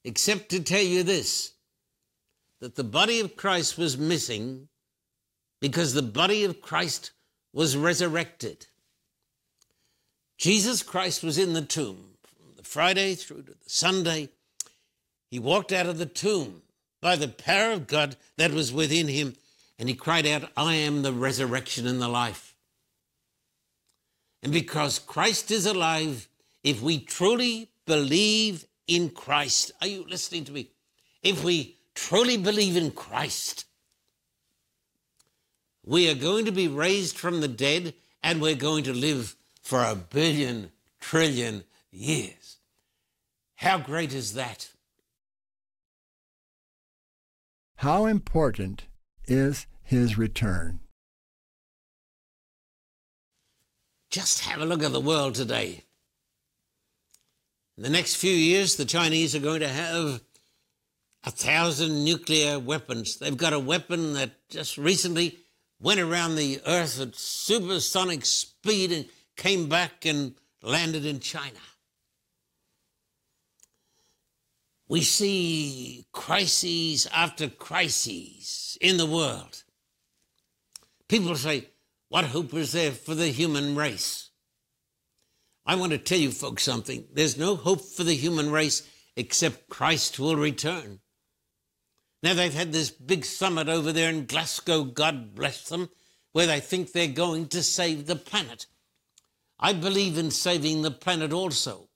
except 0.04 0.50
to 0.50 0.60
tell 0.60 0.82
you 0.82 1.02
this 1.02 1.52
that 2.60 2.76
the 2.76 2.84
body 2.84 3.20
of 3.20 3.36
Christ 3.36 3.76
was 3.76 3.98
missing 3.98 4.68
because 5.60 5.92
the 5.92 6.02
body 6.02 6.44
of 6.44 6.62
Christ 6.62 7.10
was 7.52 7.76
resurrected. 7.76 8.66
Jesus 10.36 10.82
Christ 10.82 11.22
was 11.22 11.38
in 11.38 11.54
the 11.54 11.62
tomb 11.62 12.16
from 12.22 12.56
the 12.56 12.62
Friday 12.62 13.14
through 13.14 13.42
to 13.42 13.52
the 13.52 13.56
Sunday. 13.66 14.28
He 15.30 15.38
walked 15.38 15.72
out 15.72 15.86
of 15.86 15.98
the 15.98 16.06
tomb 16.06 16.62
by 17.00 17.16
the 17.16 17.28
power 17.28 17.72
of 17.72 17.86
God 17.86 18.16
that 18.36 18.52
was 18.52 18.72
within 18.72 19.08
him, 19.08 19.36
and 19.78 19.88
he 19.88 19.94
cried 19.94 20.26
out, 20.26 20.50
I 20.56 20.74
am 20.74 21.02
the 21.02 21.12
resurrection 21.12 21.86
and 21.86 22.00
the 22.00 22.08
life. 22.08 22.54
And 24.42 24.52
because 24.52 24.98
Christ 24.98 25.50
is 25.50 25.66
alive, 25.66 26.28
if 26.62 26.82
we 26.82 27.00
truly 27.00 27.70
believe 27.86 28.66
in 28.86 29.10
Christ, 29.10 29.72
are 29.80 29.88
you 29.88 30.04
listening 30.08 30.44
to 30.44 30.52
me? 30.52 30.70
If 31.22 31.42
we 31.42 31.78
truly 31.94 32.36
believe 32.36 32.76
in 32.76 32.90
Christ, 32.90 33.64
we 35.84 36.10
are 36.10 36.14
going 36.14 36.44
to 36.44 36.52
be 36.52 36.68
raised 36.68 37.16
from 37.16 37.40
the 37.40 37.48
dead 37.48 37.94
and 38.22 38.40
we're 38.40 38.54
going 38.54 38.84
to 38.84 38.92
live 38.92 39.34
for 39.66 39.82
a 39.82 39.96
billion 39.96 40.70
trillion 41.00 41.64
years. 41.90 42.58
How 43.56 43.78
great 43.78 44.14
is 44.14 44.34
that? 44.34 44.70
How 47.78 48.06
important 48.06 48.84
is 49.26 49.66
his 49.82 50.16
return? 50.16 50.78
Just 54.08 54.44
have 54.44 54.60
a 54.60 54.64
look 54.64 54.84
at 54.84 54.92
the 54.92 55.00
world 55.00 55.34
today. 55.34 55.82
In 57.76 57.82
the 57.82 57.90
next 57.90 58.14
few 58.14 58.32
years, 58.32 58.76
the 58.76 58.84
Chinese 58.84 59.34
are 59.34 59.40
going 59.40 59.60
to 59.60 59.68
have 59.68 60.20
a 61.24 61.30
thousand 61.32 62.04
nuclear 62.04 62.60
weapons. 62.60 63.18
They've 63.18 63.36
got 63.36 63.52
a 63.52 63.58
weapon 63.58 64.14
that 64.14 64.48
just 64.48 64.78
recently 64.78 65.40
went 65.80 65.98
around 65.98 66.36
the 66.36 66.60
earth 66.66 67.00
at 67.00 67.16
supersonic 67.16 68.24
speed 68.24 68.92
and 68.92 69.06
came 69.36 69.68
back 69.68 70.04
and 70.04 70.34
landed 70.62 71.04
in 71.04 71.20
China. 71.20 71.60
We 74.88 75.02
see 75.02 76.06
crises 76.12 77.06
after 77.12 77.48
crises 77.48 78.78
in 78.80 78.96
the 78.96 79.06
world. 79.06 79.64
People 81.08 81.34
say, 81.34 81.68
what 82.08 82.24
hope 82.24 82.54
is 82.54 82.72
there 82.72 82.92
for 82.92 83.14
the 83.14 83.28
human 83.28 83.74
race? 83.74 84.30
I 85.64 85.74
want 85.74 85.92
to 85.92 85.98
tell 85.98 86.18
you 86.18 86.30
folks 86.30 86.62
something. 86.62 87.06
There's 87.12 87.36
no 87.36 87.56
hope 87.56 87.80
for 87.80 88.04
the 88.04 88.14
human 88.14 88.52
race 88.52 88.88
except 89.16 89.68
Christ 89.68 90.18
will 90.20 90.36
return. 90.36 91.00
Now, 92.22 92.34
they've 92.34 92.54
had 92.54 92.72
this 92.72 92.90
big 92.90 93.24
summit 93.24 93.68
over 93.68 93.92
there 93.92 94.10
in 94.10 94.26
Glasgow, 94.26 94.84
God 94.84 95.34
bless 95.34 95.68
them, 95.68 95.90
where 96.32 96.46
they 96.46 96.60
think 96.60 96.92
they're 96.92 97.08
going 97.08 97.48
to 97.48 97.62
save 97.62 98.06
the 98.06 98.16
planet. 98.16 98.66
I 99.58 99.72
believe 99.72 100.18
in 100.18 100.30
saving 100.30 100.82
the 100.82 100.90
planet 100.90 101.32
also. 101.32 101.88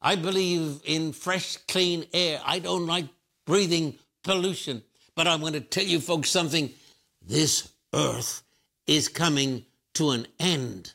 I 0.00 0.16
believe 0.16 0.80
in 0.84 1.12
fresh, 1.12 1.56
clean 1.68 2.06
air. 2.12 2.40
I 2.44 2.58
don't 2.58 2.86
like 2.86 3.06
breathing 3.46 3.98
pollution. 4.24 4.82
But 5.14 5.26
I 5.26 5.36
want 5.36 5.54
to 5.54 5.60
tell 5.60 5.84
you 5.84 6.00
folks 6.00 6.30
something. 6.30 6.70
This 7.20 7.72
earth 7.94 8.42
is 8.86 9.08
coming 9.08 9.64
to 9.94 10.10
an 10.10 10.26
end. 10.40 10.94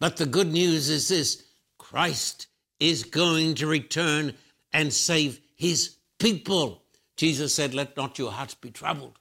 But 0.00 0.16
the 0.16 0.26
good 0.26 0.50
news 0.52 0.88
is 0.88 1.08
this 1.08 1.44
Christ 1.78 2.46
is 2.80 3.04
going 3.04 3.54
to 3.56 3.66
return 3.66 4.34
and 4.72 4.92
save 4.92 5.40
his 5.56 5.96
people. 6.18 6.82
Jesus 7.16 7.54
said, 7.54 7.74
Let 7.74 7.96
not 7.96 8.18
your 8.18 8.32
hearts 8.32 8.54
be 8.54 8.70
troubled. 8.70 9.18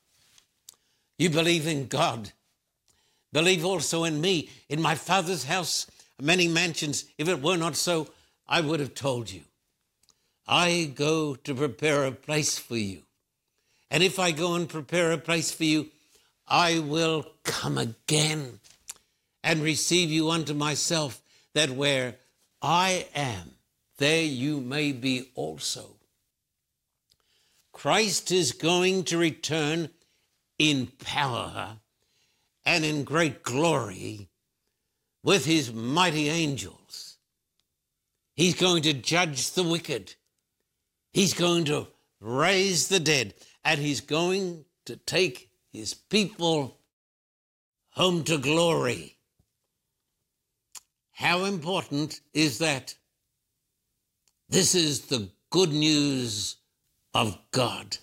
You 1.18 1.30
believe 1.30 1.68
in 1.68 1.88
God. 1.88 2.32
Believe 3.38 3.66
also 3.66 4.04
in 4.04 4.20
me. 4.20 4.50
In 4.68 4.82
my 4.82 4.96
Father's 4.96 5.44
house, 5.44 5.86
many 6.20 6.48
mansions. 6.48 7.06
If 7.20 7.28
it 7.28 7.40
were 7.40 7.56
not 7.56 7.76
so, 7.76 8.08
I 8.48 8.62
would 8.62 8.80
have 8.80 8.96
told 8.96 9.30
you. 9.30 9.42
I 10.48 10.92
go 10.96 11.36
to 11.36 11.54
prepare 11.54 12.06
a 12.06 12.12
place 12.12 12.58
for 12.58 12.78
you. 12.78 13.04
And 13.92 14.02
if 14.02 14.18
I 14.18 14.32
go 14.32 14.56
and 14.56 14.68
prepare 14.68 15.12
a 15.12 15.20
place 15.20 15.52
for 15.52 15.66
you, 15.66 15.90
I 16.48 16.80
will 16.80 17.28
come 17.44 17.78
again 17.78 18.60
and 19.44 19.62
receive 19.62 20.10
you 20.10 20.32
unto 20.32 20.56
myself, 20.56 21.22
that 21.54 21.70
where 21.70 22.16
I 22.60 23.06
am, 23.14 23.52
there 24.00 24.24
you 24.24 24.60
may 24.62 24.94
be 24.94 25.30
also. 25.36 25.92
Christ 27.72 28.32
is 28.32 28.52
going 28.52 29.04
to 29.04 29.20
return 29.20 29.90
in 30.58 30.88
power 31.06 31.78
and 32.68 32.84
in 32.84 33.06
great 33.06 33.44
glory 33.44 34.28
with 35.24 35.46
his 35.46 35.74
mighty 35.74 36.28
angels. 36.28 37.16
He's 38.36 38.56
going 38.56 38.84
to 38.84 38.92
judge 38.92 39.52
the 39.52 39.64
wicked. 39.64 40.16
He's 41.14 41.34
going 41.34 41.64
to 41.66 41.88
raise 42.20 42.90
the 42.90 43.00
dead, 43.00 43.36
and 43.64 43.80
he's 43.80 44.02
going 44.02 44.66
to 44.86 44.98
take 44.98 45.50
his 45.72 45.94
people 45.94 46.78
home 47.92 48.26
to 48.26 48.38
glory. 48.38 49.18
How 51.14 51.46
important 51.46 52.20
is 52.34 52.58
that? 52.58 52.96
This 54.50 54.76
is 54.76 55.06
the 55.06 55.30
good 55.52 55.72
news 55.72 56.58
of 57.14 57.40
God. 57.52 57.98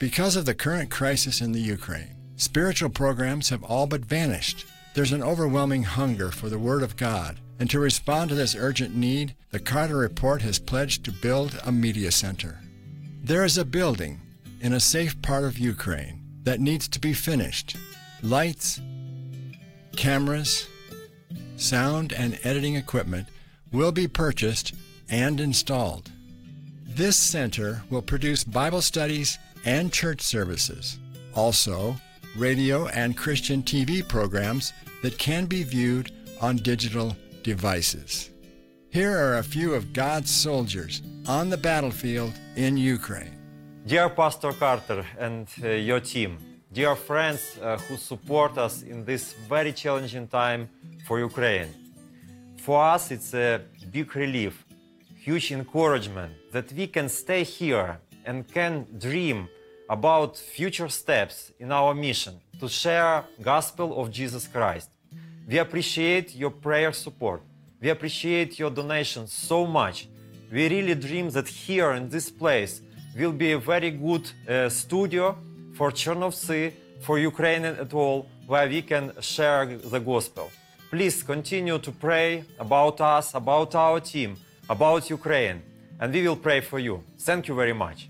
Because 0.00 0.34
of 0.34 0.46
the 0.46 0.54
current 0.54 0.90
crisis 0.90 1.40
in 1.40 1.52
the 1.52 1.60
Ukraine, 1.60 2.16
Spiritual 2.40 2.88
programs 2.88 3.50
have 3.50 3.62
all 3.62 3.86
but 3.86 4.00
vanished. 4.00 4.64
There's 4.94 5.12
an 5.12 5.22
overwhelming 5.22 5.82
hunger 5.82 6.30
for 6.30 6.48
the 6.48 6.58
Word 6.58 6.82
of 6.82 6.96
God, 6.96 7.38
and 7.58 7.68
to 7.68 7.78
respond 7.78 8.30
to 8.30 8.34
this 8.34 8.56
urgent 8.58 8.96
need, 8.96 9.34
the 9.50 9.58
Carter 9.60 9.98
Report 9.98 10.40
has 10.40 10.58
pledged 10.58 11.04
to 11.04 11.12
build 11.12 11.60
a 11.66 11.70
media 11.70 12.10
center. 12.10 12.58
There 13.22 13.44
is 13.44 13.58
a 13.58 13.64
building 13.66 14.22
in 14.62 14.72
a 14.72 14.80
safe 14.80 15.20
part 15.20 15.44
of 15.44 15.58
Ukraine 15.58 16.22
that 16.44 16.60
needs 16.60 16.88
to 16.88 16.98
be 16.98 17.12
finished. 17.12 17.76
Lights, 18.22 18.80
cameras, 19.94 20.66
sound, 21.56 22.14
and 22.14 22.38
editing 22.42 22.74
equipment 22.74 23.28
will 23.70 23.92
be 23.92 24.08
purchased 24.08 24.72
and 25.10 25.38
installed. 25.40 26.10
This 26.86 27.18
center 27.18 27.82
will 27.90 28.00
produce 28.00 28.44
Bible 28.44 28.80
studies 28.80 29.38
and 29.64 29.92
church 29.92 30.20
services. 30.20 30.98
Also, 31.34 31.96
radio 32.36 32.86
and 32.88 33.16
Christian 33.16 33.62
TV 33.62 34.06
programs 34.06 34.72
that 35.02 35.18
can 35.18 35.46
be 35.46 35.62
viewed 35.62 36.12
on 36.40 36.56
digital 36.56 37.16
devices. 37.42 38.30
Here 38.90 39.16
are 39.16 39.38
a 39.38 39.42
few 39.42 39.74
of 39.74 39.92
God's 39.92 40.30
soldiers 40.30 41.02
on 41.26 41.48
the 41.50 41.56
battlefield 41.56 42.32
in 42.56 42.76
Ukraine. 42.76 43.36
Dear 43.86 44.08
Pastor 44.08 44.52
Carter 44.52 45.04
and 45.18 45.46
uh, 45.62 45.68
your 45.68 46.00
team, 46.00 46.38
dear 46.72 46.96
friends 46.96 47.58
uh, 47.62 47.78
who 47.78 47.96
support 47.96 48.58
us 48.58 48.82
in 48.82 49.04
this 49.04 49.34
very 49.48 49.72
challenging 49.72 50.26
time 50.28 50.68
for 51.06 51.18
Ukraine. 51.18 51.68
For 52.58 52.82
us, 52.82 53.10
it's 53.10 53.32
a 53.32 53.62
big 53.90 54.14
relief, 54.14 54.66
huge 55.16 55.50
encouragement 55.52 56.32
that 56.52 56.72
we 56.72 56.86
can 56.86 57.08
stay 57.08 57.42
here 57.42 57.98
and 58.24 58.46
can 58.46 58.86
dream 58.98 59.48
about 59.88 60.36
future 60.36 60.88
steps 60.88 61.52
in 61.58 61.72
our 61.72 61.94
mission 61.94 62.34
to 62.60 62.68
share 62.68 63.24
gospel 63.42 64.00
of 64.00 64.10
Jesus 64.10 64.46
Christ. 64.46 64.90
We 65.48 65.58
appreciate 65.58 66.34
your 66.34 66.50
prayer 66.50 66.92
support. 66.92 67.42
We 67.80 67.88
appreciate 67.88 68.58
your 68.58 68.70
donations 68.70 69.32
so 69.32 69.66
much. 69.66 70.08
We 70.52 70.68
really 70.68 70.94
dream 70.94 71.30
that 71.30 71.48
here 71.48 71.92
in 71.92 72.08
this 72.08 72.30
place 72.30 72.82
will 73.16 73.32
be 73.32 73.52
a 73.52 73.58
very 73.58 73.90
good 73.90 74.30
uh, 74.48 74.68
studio 74.68 75.36
for 75.74 75.90
Chernovtsi, 75.90 76.72
for 77.00 77.18
Ukrainian 77.18 77.76
at 77.76 77.94
all, 77.94 78.26
where 78.46 78.68
we 78.68 78.82
can 78.82 79.12
share 79.20 79.66
the 79.66 79.98
gospel. 79.98 80.50
Please 80.90 81.22
continue 81.22 81.78
to 81.78 81.92
pray 81.92 82.44
about 82.58 83.00
us, 83.00 83.34
about 83.34 83.74
our 83.74 84.00
team, 84.00 84.36
about 84.68 85.08
Ukraine, 85.08 85.62
and 86.00 86.12
we 86.12 86.26
will 86.26 86.36
pray 86.36 86.60
for 86.60 86.78
you. 86.78 87.04
Thank 87.18 87.46
you 87.46 87.54
very 87.54 87.74
much. 87.74 88.08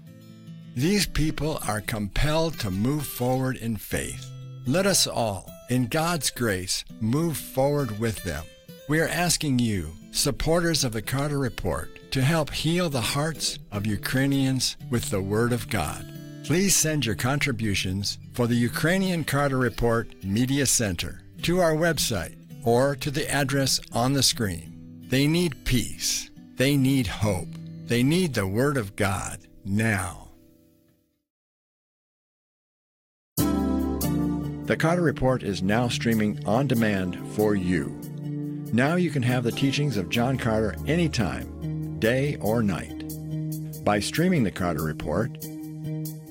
These 0.76 1.06
people 1.06 1.58
are 1.66 1.80
compelled 1.80 2.58
to 2.60 2.70
move 2.70 3.04
forward 3.04 3.56
in 3.56 3.76
faith. 3.76 4.30
Let 4.66 4.86
us 4.86 5.06
all, 5.06 5.50
in 5.68 5.88
God's 5.88 6.30
grace, 6.30 6.84
move 7.00 7.36
forward 7.36 7.98
with 7.98 8.22
them. 8.22 8.44
We 8.88 9.00
are 9.00 9.08
asking 9.08 9.58
you, 9.58 9.92
supporters 10.12 10.84
of 10.84 10.92
the 10.92 11.02
Carter 11.02 11.38
Report, 11.38 12.10
to 12.12 12.22
help 12.22 12.50
heal 12.50 12.88
the 12.88 13.00
hearts 13.00 13.58
of 13.70 13.86
Ukrainians 13.86 14.76
with 14.90 15.10
the 15.10 15.20
Word 15.20 15.52
of 15.52 15.68
God. 15.68 16.06
Please 16.44 16.74
send 16.74 17.06
your 17.06 17.14
contributions 17.14 18.18
for 18.32 18.46
the 18.46 18.56
Ukrainian 18.56 19.24
Carter 19.24 19.58
Report 19.58 20.08
Media 20.24 20.66
Center 20.66 21.22
to 21.42 21.60
our 21.60 21.74
website 21.74 22.36
or 22.64 22.94
to 22.96 23.10
the 23.10 23.28
address 23.30 23.80
on 23.92 24.12
the 24.12 24.22
screen. 24.22 25.06
They 25.08 25.26
need 25.26 25.64
peace. 25.64 26.30
They 26.56 26.76
need 26.76 27.06
hope. 27.06 27.48
They 27.90 28.04
need 28.04 28.34
the 28.34 28.46
Word 28.46 28.76
of 28.76 28.94
God 28.94 29.48
now. 29.64 30.28
The 33.36 34.76
Carter 34.78 35.02
Report 35.02 35.42
is 35.42 35.60
now 35.60 35.88
streaming 35.88 36.38
on 36.46 36.68
demand 36.68 37.18
for 37.34 37.56
you. 37.56 37.86
Now 38.72 38.94
you 38.94 39.10
can 39.10 39.24
have 39.24 39.42
the 39.42 39.50
teachings 39.50 39.96
of 39.96 40.08
John 40.08 40.38
Carter 40.38 40.76
anytime, 40.86 41.98
day 41.98 42.36
or 42.40 42.62
night. 42.62 43.12
By 43.84 43.98
streaming 43.98 44.44
the 44.44 44.52
Carter 44.52 44.84
Report, 44.84 45.36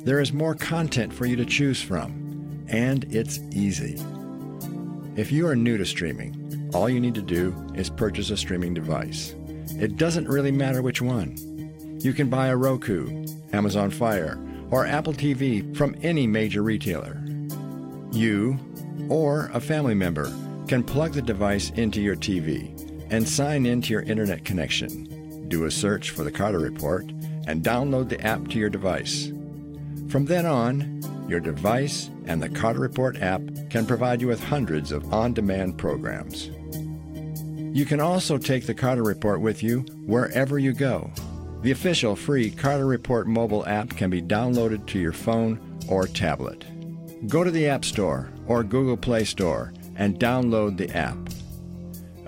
there 0.05 0.21
is 0.21 0.31
more 0.31 0.55
content 0.55 1.13
for 1.13 1.25
you 1.25 1.35
to 1.35 1.45
choose 1.45 1.81
from, 1.81 2.63
and 2.69 3.03
it's 3.13 3.39
easy. 3.51 4.01
If 5.17 5.29
you 5.29 5.45
are 5.45 5.57
new 5.57 5.77
to 5.77 5.85
streaming, 5.85 6.71
all 6.73 6.89
you 6.89 7.01
need 7.01 7.15
to 7.15 7.21
do 7.21 7.53
is 7.75 7.89
purchase 7.89 8.29
a 8.29 8.37
streaming 8.37 8.73
device. 8.73 9.35
It 9.77 9.97
doesn't 9.97 10.29
really 10.29 10.53
matter 10.53 10.81
which 10.81 11.01
one. 11.01 11.48
You 11.99 12.13
can 12.13 12.29
buy 12.29 12.47
a 12.47 12.55
Roku, 12.55 13.25
Amazon 13.51 13.89
Fire, 13.89 14.39
or 14.71 14.85
Apple 14.85 15.11
TV 15.11 15.75
from 15.75 15.97
any 16.01 16.25
major 16.27 16.63
retailer. 16.63 17.21
You 18.13 18.57
or 19.09 19.51
a 19.53 19.59
family 19.59 19.95
member 19.95 20.31
can 20.67 20.81
plug 20.81 21.11
the 21.11 21.21
device 21.21 21.71
into 21.71 22.01
your 22.01 22.15
TV 22.15 22.73
and 23.11 23.27
sign 23.27 23.65
into 23.65 23.91
your 23.91 24.03
internet 24.03 24.45
connection. 24.45 25.47
Do 25.49 25.65
a 25.65 25.71
search 25.71 26.11
for 26.11 26.23
the 26.23 26.31
Carter 26.31 26.59
Report 26.59 27.03
and 27.47 27.63
download 27.63 28.07
the 28.07 28.21
app 28.21 28.47
to 28.47 28.59
your 28.59 28.69
device. 28.69 29.33
From 30.07 30.25
then 30.25 30.45
on, 30.45 31.01
your 31.27 31.41
device 31.41 32.09
and 32.27 32.41
the 32.41 32.47
Carter 32.47 32.79
Report 32.79 33.21
app 33.21 33.41
can 33.69 33.85
provide 33.85 34.21
you 34.21 34.27
with 34.27 34.41
hundreds 34.41 34.93
of 34.93 35.13
on 35.13 35.33
demand 35.33 35.77
programs. 35.77 36.49
You 37.75 37.85
can 37.85 37.99
also 37.99 38.37
take 38.37 38.67
the 38.67 38.73
Carter 38.73 39.03
Report 39.03 39.41
with 39.41 39.61
you 39.61 39.79
wherever 40.05 40.57
you 40.57 40.71
go. 40.71 41.11
The 41.61 41.71
official 41.71 42.15
free 42.15 42.49
Carter 42.49 42.85
Report 42.85 43.27
mobile 43.27 43.65
app 43.65 43.89
can 43.89 44.09
be 44.09 44.21
downloaded 44.21 44.85
to 44.87 44.99
your 44.99 45.11
phone 45.11 45.59
or 45.89 46.07
tablet. 46.07 46.65
Go 47.27 47.43
to 47.43 47.51
the 47.51 47.67
App 47.67 47.83
Store 47.83 48.31
or 48.47 48.63
Google 48.63 48.95
Play 48.95 49.25
Store 49.25 49.73
and 49.97 50.17
download 50.17 50.77
the 50.77 50.89
app. 50.95 51.17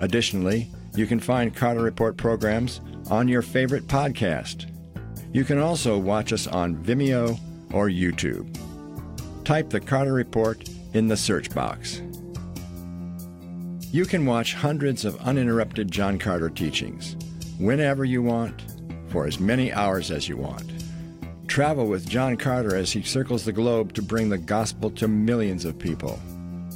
Additionally, 0.00 0.68
you 0.94 1.06
can 1.06 1.18
find 1.18 1.56
Carter 1.56 1.80
Report 1.80 2.18
programs 2.18 2.82
on 3.10 3.26
your 3.26 3.40
favorite 3.40 3.86
podcast. 3.86 4.66
You 5.32 5.44
can 5.44 5.58
also 5.58 5.96
watch 5.96 6.34
us 6.34 6.46
on 6.46 6.76
Vimeo 6.76 7.40
or 7.72 7.88
YouTube. 7.88 8.54
Type 9.44 9.70
the 9.70 9.80
Carter 9.80 10.12
Report 10.12 10.68
in 10.92 11.08
the 11.08 11.16
search 11.16 11.54
box. 11.54 12.02
You 13.90 14.04
can 14.04 14.26
watch 14.26 14.52
hundreds 14.54 15.06
of 15.06 15.16
uninterrupted 15.20 15.90
John 15.90 16.18
Carter 16.18 16.50
teachings 16.50 17.16
whenever 17.58 18.04
you 18.04 18.22
want, 18.22 18.62
for 19.12 19.26
as 19.26 19.38
many 19.38 19.72
hours 19.72 20.10
as 20.10 20.28
you 20.28 20.38
want. 20.38 20.72
Travel 21.46 21.86
with 21.86 22.08
John 22.08 22.38
Carter 22.38 22.74
as 22.74 22.90
he 22.90 23.02
circles 23.02 23.44
the 23.44 23.52
globe 23.52 23.92
to 23.92 24.02
bring 24.02 24.30
the 24.30 24.38
gospel 24.38 24.90
to 24.92 25.06
millions 25.06 25.66
of 25.66 25.78
people. 25.78 26.18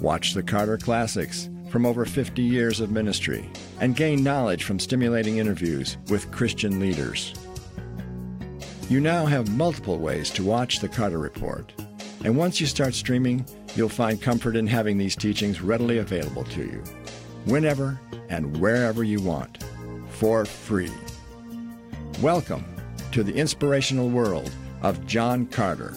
Watch 0.03 0.35
the 0.35 0.43
Carter 0.43 0.77
Classics 0.77 1.49
from 1.71 1.87
over 1.87 2.05
50 2.05 2.43
years 2.43 2.81
of 2.81 2.91
ministry 2.91 3.51
and 3.81 3.97
gain 3.97 4.23
knowledge 4.23 4.65
from 4.65 4.79
stimulating 4.79 5.39
interviews 5.39 5.97
with 6.11 6.31
Christian 6.31 6.79
leaders. 6.79 7.35
You 8.91 9.01
now 9.01 9.25
have 9.25 9.57
multiple 9.57 9.99
ways 9.99 10.31
to 10.33 10.45
watch 10.45 10.81
the 10.81 10.89
Carter 10.89 11.19
Report. 11.19 11.73
And 12.23 12.37
once 12.37 12.61
you 12.61 12.67
start 12.67 12.95
streaming, 12.95 13.47
you'll 13.75 13.89
find 13.89 14.21
comfort 14.21 14.57
in 14.57 14.67
having 14.67 14.99
these 14.99 15.17
teachings 15.17 15.61
readily 15.61 15.99
available 15.99 16.45
to 16.45 16.61
you, 16.63 16.85
whenever 17.47 17.99
and 18.29 18.59
wherever 18.59 19.03
you 19.03 19.21
want, 19.21 19.65
for 20.09 20.45
free. 20.45 20.93
Welcome 22.23 22.65
to 23.13 23.23
the 23.23 23.35
inspirational 23.35 24.09
world 24.09 24.51
of 24.81 25.07
John 25.07 25.45
Carter. 25.45 25.93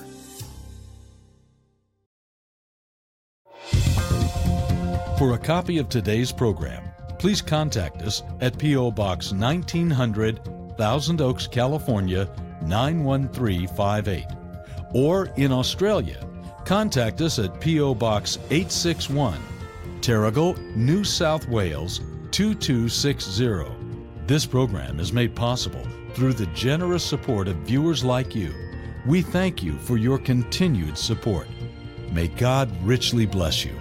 For 5.18 5.34
a 5.34 5.38
copy 5.38 5.78
of 5.78 5.88
today's 5.88 6.34
program, 6.34 6.84
please 7.20 7.42
contact 7.42 8.02
us 8.02 8.22
at 8.42 8.58
P.O. 8.58 8.92
Box 8.92 9.32
1900, 9.32 10.76
Thousand 10.78 11.22
Oaks, 11.22 11.48
California 11.48 12.30
91358. 12.64 14.26
Or 14.94 15.32
in 15.38 15.54
Australia, 15.54 16.28
contact 16.66 17.22
us 17.22 17.40
at 17.40 17.62
P.O. 17.62 17.96
Box 17.96 18.36
861, 18.50 19.40
Terrigal, 20.02 20.58
New 20.76 21.06
South 21.06 21.48
Wales 21.48 22.02
2260. 22.32 23.64
This 24.28 24.46
program 24.46 25.00
is 25.00 25.14
made 25.14 25.34
possible 25.34 25.88
through 26.14 26.34
the 26.34 26.46
generous 26.48 27.04
support 27.04 27.48
of 27.48 27.56
viewers 27.58 28.04
like 28.04 28.36
you. 28.36 28.54
We 29.06 29.22
thank 29.22 29.64
you 29.64 29.74
for 29.80 29.98
your 29.98 30.18
continued 30.18 30.98
support. 30.98 31.48
May 32.12 32.28
God 32.28 32.70
richly 32.84 33.26
bless 33.26 33.64
you. 33.64 33.80